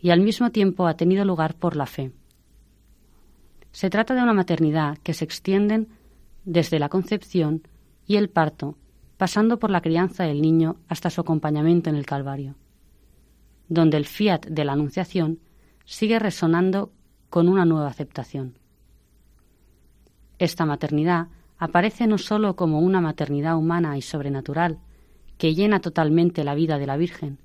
y 0.00 0.10
al 0.10 0.20
mismo 0.20 0.50
tiempo 0.50 0.86
ha 0.86 0.96
tenido 0.96 1.24
lugar 1.24 1.54
por 1.54 1.76
la 1.76 1.86
fe. 1.86 2.12
Se 3.72 3.90
trata 3.90 4.14
de 4.14 4.22
una 4.22 4.32
maternidad 4.32 4.98
que 4.98 5.14
se 5.14 5.24
extiende 5.24 5.86
desde 6.44 6.78
la 6.78 6.88
concepción 6.88 7.66
y 8.06 8.16
el 8.16 8.28
parto, 8.28 8.76
pasando 9.16 9.58
por 9.58 9.70
la 9.70 9.80
crianza 9.80 10.24
del 10.24 10.42
niño 10.42 10.76
hasta 10.88 11.10
su 11.10 11.20
acompañamiento 11.20 11.90
en 11.90 11.96
el 11.96 12.06
Calvario, 12.06 12.56
donde 13.68 13.96
el 13.96 14.06
fiat 14.06 14.46
de 14.46 14.64
la 14.64 14.72
Anunciación 14.72 15.38
sigue 15.84 16.18
resonando 16.18 16.90
con 17.30 17.48
una 17.48 17.64
nueva 17.64 17.88
aceptación. 17.88 18.58
Esta 20.38 20.66
maternidad 20.66 21.28
aparece 21.62 22.08
no 22.08 22.18
sólo 22.18 22.56
como 22.56 22.80
una 22.80 23.00
maternidad 23.00 23.56
humana 23.56 23.96
y 23.96 24.02
sobrenatural, 24.02 24.80
que 25.38 25.54
llena 25.54 25.78
totalmente 25.78 26.42
la 26.42 26.56
vida 26.56 26.76
de 26.76 26.88
la 26.88 26.96
Virgen, 26.96 27.38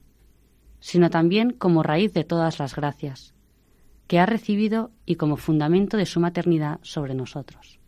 sino 0.80 1.11
también 1.11 1.51
como 1.51 1.84
raíz 1.84 2.13
de 2.13 2.24
todas 2.24 2.57
las 2.57 2.76
gracias, 2.76 3.36
que 4.07 4.18
ha 4.18 4.26
recibido 4.26 4.89
y 5.05 5.18
como 5.18 5.38
fundamento 5.38 5.97
de 5.97 6.07
su 6.07 6.20
maternidad 6.20 6.80
sobre 6.82 7.13
nosotros. 7.13 7.80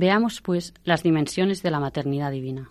Veamos, 0.00 0.40
pues, 0.40 0.74
las 0.84 1.02
dimensiones 1.02 1.60
de 1.60 1.72
la 1.72 1.80
maternidad 1.80 2.30
divina. 2.30 2.70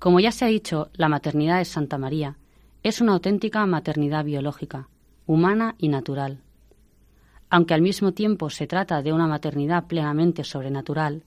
Como 0.00 0.18
ya 0.18 0.32
se 0.32 0.44
ha 0.44 0.48
dicho, 0.48 0.90
la 0.94 1.08
maternidad 1.08 1.58
de 1.58 1.64
Santa 1.64 1.96
María 1.96 2.38
es 2.82 3.00
una 3.00 3.12
auténtica 3.12 3.64
maternidad 3.66 4.24
biológica, 4.24 4.88
humana 5.26 5.76
y 5.78 5.86
natural. 5.86 6.42
Aunque 7.50 7.72
al 7.72 7.82
mismo 7.82 8.10
tiempo 8.10 8.50
se 8.50 8.66
trata 8.66 9.00
de 9.00 9.12
una 9.12 9.28
maternidad 9.28 9.86
plenamente 9.86 10.42
sobrenatural, 10.42 11.22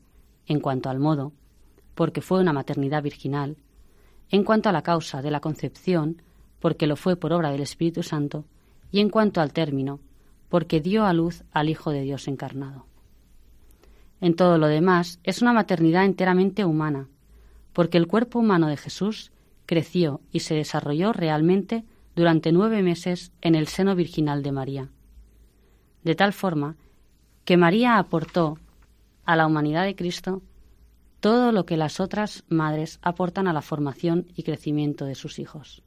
en 0.45 0.59
cuanto 0.59 0.89
al 0.89 0.99
modo, 0.99 1.31
porque 1.95 2.19
fue 2.19 2.41
una 2.41 2.51
maternidad 2.51 3.01
virginal, 3.01 3.55
en 4.29 4.43
cuanto 4.43 4.67
a 4.67 4.73
la 4.73 4.81
causa 4.81 5.21
de 5.21 5.31
la 5.31 5.39
concepción, 5.39 6.21
porque 6.59 6.85
lo 6.85 6.97
fue 6.97 7.15
por 7.15 7.31
obra 7.31 7.49
del 7.51 7.61
Espíritu 7.61 8.03
Santo, 8.03 8.43
y 8.91 8.99
en 8.99 9.09
cuanto 9.09 9.39
al 9.39 9.53
término, 9.53 10.01
porque 10.49 10.81
dio 10.81 11.05
a 11.05 11.13
luz 11.13 11.45
al 11.53 11.69
Hijo 11.69 11.91
de 11.91 12.01
Dios 12.01 12.27
encarnado. 12.27 12.88
En 14.21 14.35
todo 14.35 14.57
lo 14.57 14.67
demás, 14.67 15.19
es 15.23 15.41
una 15.41 15.53
maternidad 15.53 16.05
enteramente 16.05 16.65
humana, 16.65 17.07
porque 17.73 17.97
el 17.97 18.07
cuerpo 18.07 18.39
humano 18.39 18.67
de 18.67 18.77
Jesús 18.77 19.31
creció 19.65 20.21
y 20.31 20.39
se 20.39 20.55
desarrolló 20.55 21.13
realmente 21.13 21.85
durante 22.15 22.51
nueve 22.51 22.81
meses 22.81 23.31
en 23.41 23.55
el 23.55 23.67
seno 23.67 23.95
virginal 23.95 24.43
de 24.43 24.51
María, 24.51 24.89
de 26.03 26.15
tal 26.15 26.33
forma 26.33 26.75
que 27.45 27.55
María 27.55 27.97
aportó 27.97 28.57
a 29.25 29.35
la 29.35 29.47
humanidad 29.47 29.85
de 29.85 29.95
Cristo 29.95 30.41
todo 31.19 31.51
lo 31.51 31.65
que 31.65 31.77
las 31.77 31.99
otras 31.99 32.43
madres 32.49 32.99
aportan 33.01 33.47
a 33.47 33.53
la 33.53 33.61
formación 33.61 34.27
y 34.35 34.43
crecimiento 34.43 35.05
de 35.05 35.15
sus 35.15 35.39
hijos. 35.39 35.83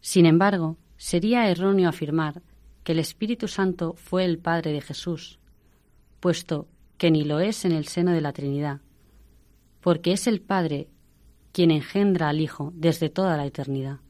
Sin 0.00 0.26
embargo, 0.26 0.76
sería 0.96 1.48
erróneo 1.48 1.88
afirmar 1.88 2.42
que 2.84 2.92
el 2.92 2.98
Espíritu 2.98 3.48
Santo 3.48 3.94
fue 3.94 4.24
el 4.24 4.38
Padre 4.38 4.72
de 4.72 4.80
Jesús, 4.80 5.38
puesto 6.20 6.68
que 6.96 7.10
ni 7.10 7.24
lo 7.24 7.40
es 7.40 7.64
en 7.64 7.72
el 7.72 7.86
seno 7.86 8.12
de 8.12 8.20
la 8.20 8.32
Trinidad, 8.32 8.80
porque 9.80 10.12
es 10.12 10.26
el 10.26 10.40
Padre 10.40 10.88
quien 11.52 11.70
engendra 11.70 12.28
al 12.28 12.40
Hijo 12.40 12.72
desde 12.74 13.08
toda 13.08 13.36
la 13.36 13.46
eternidad. 13.46 14.00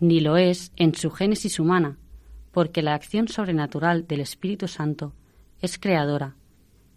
Ni 0.00 0.20
lo 0.20 0.36
es 0.36 0.72
en 0.76 0.94
su 0.94 1.10
génesis 1.10 1.58
humana, 1.58 1.98
porque 2.52 2.82
la 2.82 2.94
acción 2.94 3.28
sobrenatural 3.28 4.06
del 4.06 4.20
Espíritu 4.20 4.68
Santo 4.68 5.14
es 5.60 5.78
creadora 5.78 6.36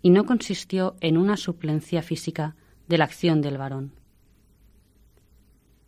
y 0.02 0.12
no 0.12 0.26
consistió 0.26 0.96
en 1.02 1.18
una 1.18 1.38
suplencia 1.38 2.02
física 2.02 2.56
de 2.88 2.98
la 2.98 3.06
acción 3.06 3.42
del 3.42 3.58
varón. 3.58 3.94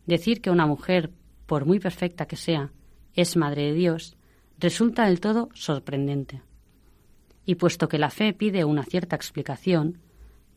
Decir 0.06 0.40
que 0.40 0.50
una 0.50 0.66
mujer, 0.66 1.10
por 1.46 1.64
muy 1.64 1.80
perfecta 1.80 2.26
que 2.26 2.36
sea, 2.36 2.72
es 3.14 3.36
madre 3.36 3.62
de 3.66 3.74
Dios, 3.74 4.16
resulta 4.58 5.06
del 5.06 5.20
todo 5.20 5.48
sorprendente. 5.54 6.42
Y 7.44 7.56
puesto 7.56 7.88
que 7.88 7.98
la 7.98 8.10
fe 8.10 8.32
pide 8.32 8.64
una 8.64 8.84
cierta 8.84 9.16
explicación, 9.16 10.00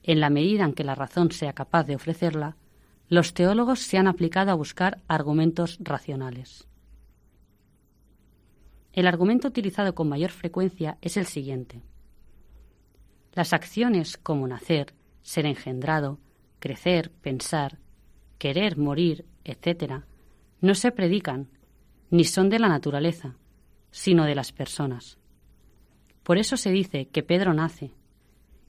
en 0.04 0.20
la 0.20 0.30
medida 0.30 0.64
en 0.64 0.74
que 0.74 0.84
la 0.84 0.96
razón 0.96 1.32
sea 1.32 1.54
capaz 1.54 1.84
de 1.84 1.96
ofrecerla, 1.96 2.56
los 3.10 3.34
teólogos 3.34 3.80
se 3.80 3.98
han 3.98 4.08
aplicado 4.08 4.52
a 4.52 4.56
buscar 4.56 5.02
argumentos 5.08 5.78
racionales. 5.82 6.68
El 8.94 9.08
argumento 9.08 9.48
utilizado 9.48 9.96
con 9.96 10.10
mayor 10.10 10.32
frecuencia 10.32 10.98
es 11.02 11.18
el 11.18 11.26
siguiente. 11.26 11.84
Las 13.34 13.54
acciones 13.54 14.18
como 14.18 14.48
nacer, 14.48 14.96
ser 15.22 15.46
engendrado, 15.46 16.20
crecer, 16.60 17.12
pensar, 17.12 17.78
querer, 18.38 18.78
morir, 18.78 19.26
etc., 19.44 20.04
no 20.62 20.74
se 20.74 20.92
predican, 20.92 21.50
ni 22.10 22.24
son 22.24 22.50
de 22.50 22.60
la 22.60 22.68
naturaleza, 22.68 23.36
sino 23.92 24.26
de 24.26 24.36
las 24.36 24.52
personas. 24.52 25.20
Por 26.28 26.38
eso 26.38 26.58
se 26.58 26.72
dice 26.72 27.08
que 27.08 27.24
Pedro 27.24 27.54
nace, 27.54 27.94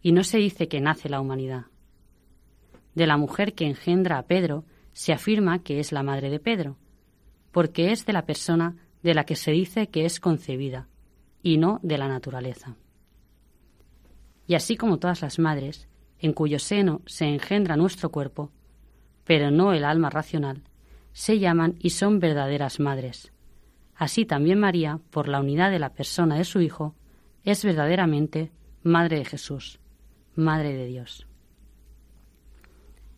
y 0.01 0.13
no 0.13 0.23
se 0.23 0.39
dice 0.39 0.69
que 0.69 0.81
nace 0.81 1.09
la 1.09 1.21
humanidad. 1.21 1.65
De 2.95 3.05
la 3.05 3.17
mujer 3.17 3.55
que 3.55 3.67
engendra 3.67 4.17
a 4.17 4.29
Pedro 4.29 4.65
se 4.93 5.13
afirma 5.13 5.65
que 5.65 5.81
es 5.81 5.91
la 5.91 6.05
madre 6.05 6.31
de 6.31 6.39
Pedro, 6.39 6.77
porque 7.51 7.91
es 7.91 8.07
de 8.07 8.13
la 8.13 8.27
persona 8.27 8.77
de 9.03 9.13
la 9.13 9.25
que 9.25 9.35
se 9.35 9.51
dice 9.51 9.89
que 9.89 10.05
es 10.05 10.21
concebida, 10.21 10.87
y 11.43 11.57
no 11.57 11.81
de 11.83 11.99
la 11.99 12.07
naturaleza. 12.07 12.77
Y 14.47 14.55
así 14.55 14.77
como 14.77 14.99
todas 14.99 15.23
las 15.23 15.41
madres, 15.41 15.89
en 16.21 16.35
cuyo 16.35 16.61
seno 16.61 17.03
se 17.07 17.25
engendra 17.25 17.77
nuestro 17.77 18.13
cuerpo, 18.13 18.53
pero 19.25 19.51
no 19.51 19.73
el 19.73 19.83
alma 19.83 20.11
racional, 20.11 20.63
se 21.13 21.41
llaman 21.41 21.75
y 21.81 21.91
son 21.91 22.21
verdaderas 22.21 22.79
madres. 22.79 23.33
Así 23.97 24.27
también 24.27 24.61
María, 24.61 25.01
por 25.11 25.27
la 25.27 25.41
unidad 25.41 25.73
de 25.73 25.81
la 25.81 25.93
persona 25.93 26.37
de 26.37 26.45
su 26.45 26.61
Hijo, 26.61 26.95
es 27.51 27.65
verdaderamente 27.65 28.53
Madre 28.83 29.17
de 29.17 29.25
Jesús, 29.25 29.81
Madre 30.35 30.75
de 30.75 30.87
Dios. 30.87 31.27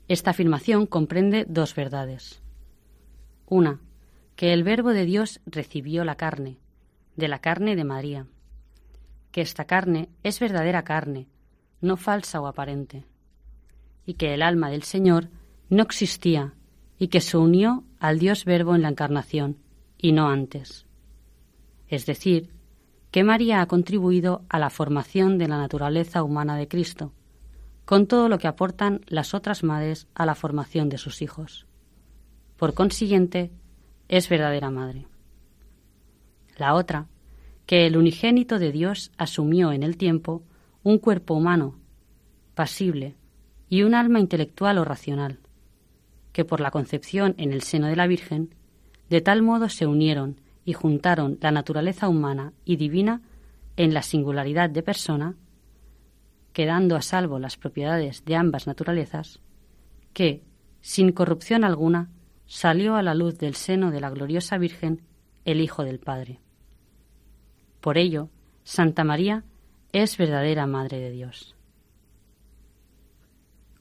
Esta 0.07 0.31
afirmación 0.31 0.87
comprende 0.87 1.47
dos 1.49 1.75
verdades. 1.75 2.41
Una, 3.47 3.81
que 4.37 4.53
el 4.53 4.63
Verbo 4.63 4.91
de 4.91 5.05
Dios 5.05 5.41
recibió 5.47 6.05
la 6.05 6.15
carne, 6.15 6.59
de 7.17 7.27
la 7.27 7.41
carne 7.41 7.75
de 7.75 7.83
María, 7.83 8.27
que 9.33 9.41
esta 9.41 9.65
carne 9.65 10.09
es 10.23 10.39
verdadera 10.39 10.85
carne, 10.85 11.27
no 11.81 11.97
falsa 11.97 12.41
o 12.41 12.47
aparente, 12.47 13.05
y 14.07 14.15
que 14.15 14.33
el 14.33 14.43
alma 14.43 14.71
del 14.71 14.85
Señor 14.85 15.29
no 15.71 15.83
existía 15.83 16.55
y 16.99 17.09
que 17.09 17.21
se 17.21 17.37
unió 17.37 17.83
al 17.99 18.21
Dios 18.21 18.45
Verbo 18.45 18.77
en 18.77 18.83
la 18.83 18.91
encarnación, 18.91 19.59
y 19.99 20.13
no 20.13 20.29
antes. 20.29 20.87
Es 21.89 22.07
decir, 22.07 22.60
que 23.11 23.25
María 23.25 23.61
ha 23.61 23.67
contribuido 23.67 24.45
a 24.49 24.59
la 24.59 24.71
formación 24.71 25.39
de 25.39 25.49
la 25.49 25.59
naturaleza 25.59 26.23
humana 26.23 26.57
de 26.57 26.69
Cristo, 26.69 27.13
con 27.85 28.07
todo 28.07 28.29
lo 28.29 28.39
que 28.39 28.47
aportan 28.47 29.01
las 29.09 29.35
otras 29.35 29.65
madres 29.65 30.07
a 30.15 30.27
la 30.27 30.35
formación 30.35 30.89
de 30.89 30.99
sus 30.99 31.23
hijos. 31.23 31.67
Por 32.57 32.75
consiguiente, 32.75 33.51
es 34.09 34.29
verdadera 34.29 34.71
madre. 34.71 35.07
La 36.57 36.75
otra, 36.75 37.09
que 37.67 37.87
el 37.87 37.97
unigénito 37.97 38.59
de 38.59 38.71
Dios 38.71 39.11
asumió 39.17 39.73
en 39.73 39.83
el 39.83 39.97
tiempo 39.97 40.43
un 40.83 40.99
cuerpo 40.99 41.35
humano, 41.35 41.77
pasible, 42.55 43.17
y 43.69 43.83
un 43.83 43.95
alma 43.95 44.21
intelectual 44.21 44.79
o 44.79 44.85
racional, 44.85 45.39
que 46.33 46.45
por 46.45 46.61
la 46.61 46.71
concepción 46.71 47.35
en 47.39 47.53
el 47.53 47.63
seno 47.63 47.87
de 47.87 47.97
la 47.97 48.07
Virgen, 48.07 48.55
de 49.09 49.21
tal 49.21 49.43
modo 49.43 49.69
se 49.69 49.87
unieron 49.87 50.41
y 50.65 50.73
juntaron 50.73 51.39
la 51.41 51.51
naturaleza 51.51 52.09
humana 52.09 52.53
y 52.65 52.77
divina 52.77 53.23
en 53.77 53.95
la 53.95 54.03
singularidad 54.03 54.71
de 54.71 54.83
persona, 54.83 55.37
quedando 56.53 56.97
a 56.97 57.03
salvo 57.03 57.39
las 57.39 57.57
propiedades 57.57 58.25
de 58.25 58.37
ambas 58.37 58.67
naturalezas, 58.67 59.41
que, 60.13 60.43
sin 60.81 61.13
corrupción 61.13 61.65
alguna, 61.65 62.11
salió 62.47 62.97
a 62.97 63.03
la 63.03 63.15
luz 63.15 63.39
del 63.39 63.55
seno 63.55 63.91
de 63.91 64.01
la 64.01 64.11
gloriosa 64.11 64.59
Virgen 64.59 65.03
el 65.45 65.61
Hijo 65.61 65.85
del 65.85 66.01
Padre. 66.01 66.41
Por 67.81 67.97
ello, 67.97 68.29
Santa 68.63 69.05
María 69.05 69.45
es 69.93 70.17
verdadera 70.17 70.67
Madre 70.67 70.99
de 70.99 71.11
Dios. 71.11 71.57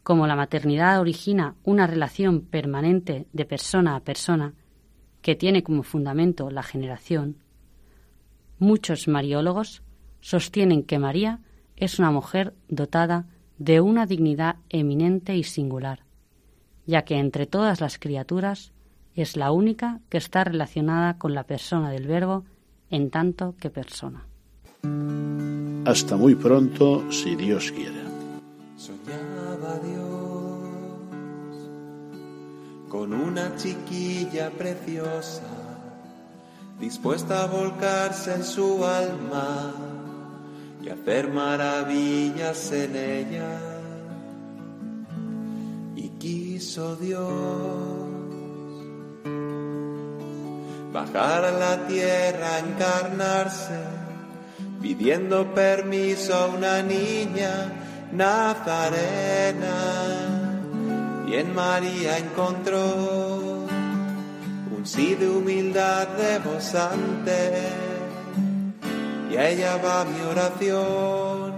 Como 0.03 0.25
la 0.25 0.35
maternidad 0.35 0.99
origina 0.99 1.55
una 1.63 1.85
relación 1.85 2.41
permanente 2.41 3.27
de 3.33 3.45
persona 3.45 3.95
a 3.95 3.99
persona, 3.99 4.53
que 5.21 5.35
tiene 5.35 5.63
como 5.63 5.83
fundamento 5.83 6.49
la 6.49 6.63
generación, 6.63 7.37
muchos 8.57 9.07
mariólogos 9.07 9.83
sostienen 10.21 10.83
que 10.83 10.99
María 10.99 11.39
es 11.75 11.99
una 11.99 12.11
mujer 12.11 12.53
dotada 12.67 13.27
de 13.57 13.81
una 13.81 14.05
dignidad 14.05 14.57
eminente 14.69 15.35
y 15.35 15.43
singular, 15.43 16.03
ya 16.85 17.03
que 17.03 17.17
entre 17.17 17.45
todas 17.45 17.81
las 17.81 17.97
criaturas 17.97 18.71
es 19.15 19.35
la 19.35 19.51
única 19.51 19.99
que 20.09 20.17
está 20.17 20.43
relacionada 20.43 21.17
con 21.17 21.33
la 21.33 21.43
persona 21.43 21.91
del 21.91 22.07
Verbo 22.07 22.45
en 22.89 23.09
tanto 23.09 23.55
que 23.59 23.69
persona. 23.69 24.25
Hasta 25.85 26.15
muy 26.15 26.35
pronto, 26.35 27.11
si 27.11 27.35
Dios 27.35 27.71
quiere. 27.71 28.01
Soñaba 28.77 29.79
Dios 29.79 30.08
con 32.89 33.13
una 33.13 33.55
chiquilla 33.55 34.49
preciosa, 34.49 35.43
dispuesta 36.79 37.43
a 37.43 37.45
volcarse 37.45 38.33
en 38.33 38.43
su 38.43 38.83
alma 38.83 39.73
y 40.81 40.89
hacer 40.89 41.31
maravillas 41.31 42.71
en 42.71 42.95
ella. 42.95 43.59
Y 45.95 46.09
quiso 46.17 46.95
Dios 46.95 48.09
bajar 50.91 51.45
a 51.45 51.51
la 51.51 51.85
tierra, 51.87 52.59
encarnarse, 52.59 53.79
pidiendo 54.81 55.53
permiso 55.53 56.33
a 56.33 56.47
una 56.47 56.81
niña 56.81 58.09
nazarena. 58.11 59.69
Y 61.29 61.35
en 61.35 61.53
María 61.53 62.17
encontró 62.17 63.67
un 64.75 64.85
sí 64.85 65.15
de 65.15 65.29
humildad 65.29 66.07
rebosante. 66.17 67.51
Y 69.31 69.37
a 69.37 69.49
ella 69.49 69.77
va 69.77 70.05
mi 70.05 70.21
oración, 70.21 71.53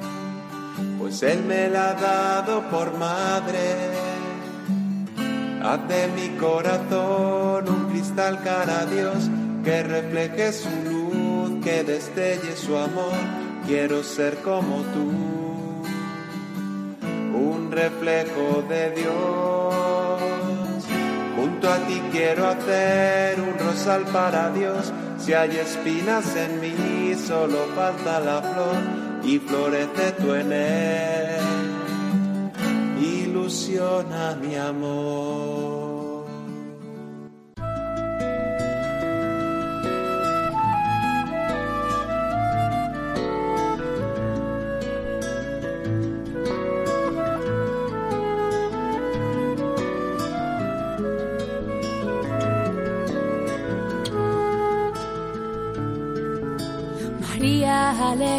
pues 0.99 1.23
Él 1.23 1.43
me 1.43 1.69
la 1.69 1.91
ha 1.91 1.93
dado 1.93 2.69
por 2.69 2.97
madre 2.97 4.11
Haz 5.63 5.87
de 5.87 6.07
mi 6.07 6.29
corazón 6.37 7.69
un 7.69 7.91
cristal 7.91 8.41
cara 8.43 8.79
a 8.79 8.85
Dios 8.87 9.29
que 9.63 9.83
refleje 9.83 10.51
su 10.53 10.69
luz, 10.89 11.63
que 11.63 11.83
destelle 11.83 12.55
su 12.55 12.75
amor. 12.75 13.13
Quiero 13.67 14.01
ser 14.03 14.37
como 14.37 14.77
tú, 14.93 15.40
reflejo 17.71 18.63
de 18.69 18.91
Dios. 18.91 20.21
Junto 21.35 21.69
a 21.69 21.77
ti 21.87 22.01
quiero 22.11 22.47
hacer 22.47 23.39
un 23.39 23.57
rosal 23.57 24.03
para 24.13 24.51
Dios. 24.51 24.91
Si 25.17 25.33
hay 25.33 25.57
espinas 25.57 26.35
en 26.35 26.59
mí, 26.59 27.15
solo 27.15 27.57
falta 27.75 28.19
la 28.19 28.41
flor 28.41 28.77
y 29.23 29.39
florece 29.39 30.11
tú 30.19 30.33
en 30.33 30.51
él 30.51 31.41
ilusiona 33.01 34.35
mi 34.35 34.55
amor. 34.55 35.90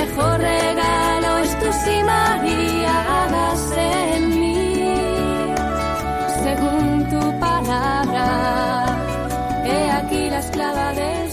Mejor 0.00 0.38
regalo 0.38 1.38
es 1.44 1.52
tu 1.60 1.68
sí, 1.82 1.96
María, 2.04 2.96
en 4.16 4.24
mí, 4.40 5.54
según 6.44 7.08
tu 7.12 7.22
palabra. 7.46 8.26
He 9.64 9.90
aquí 10.00 10.30
la 10.30 10.38
esclava 10.38 10.86
Señor. 10.92 11.25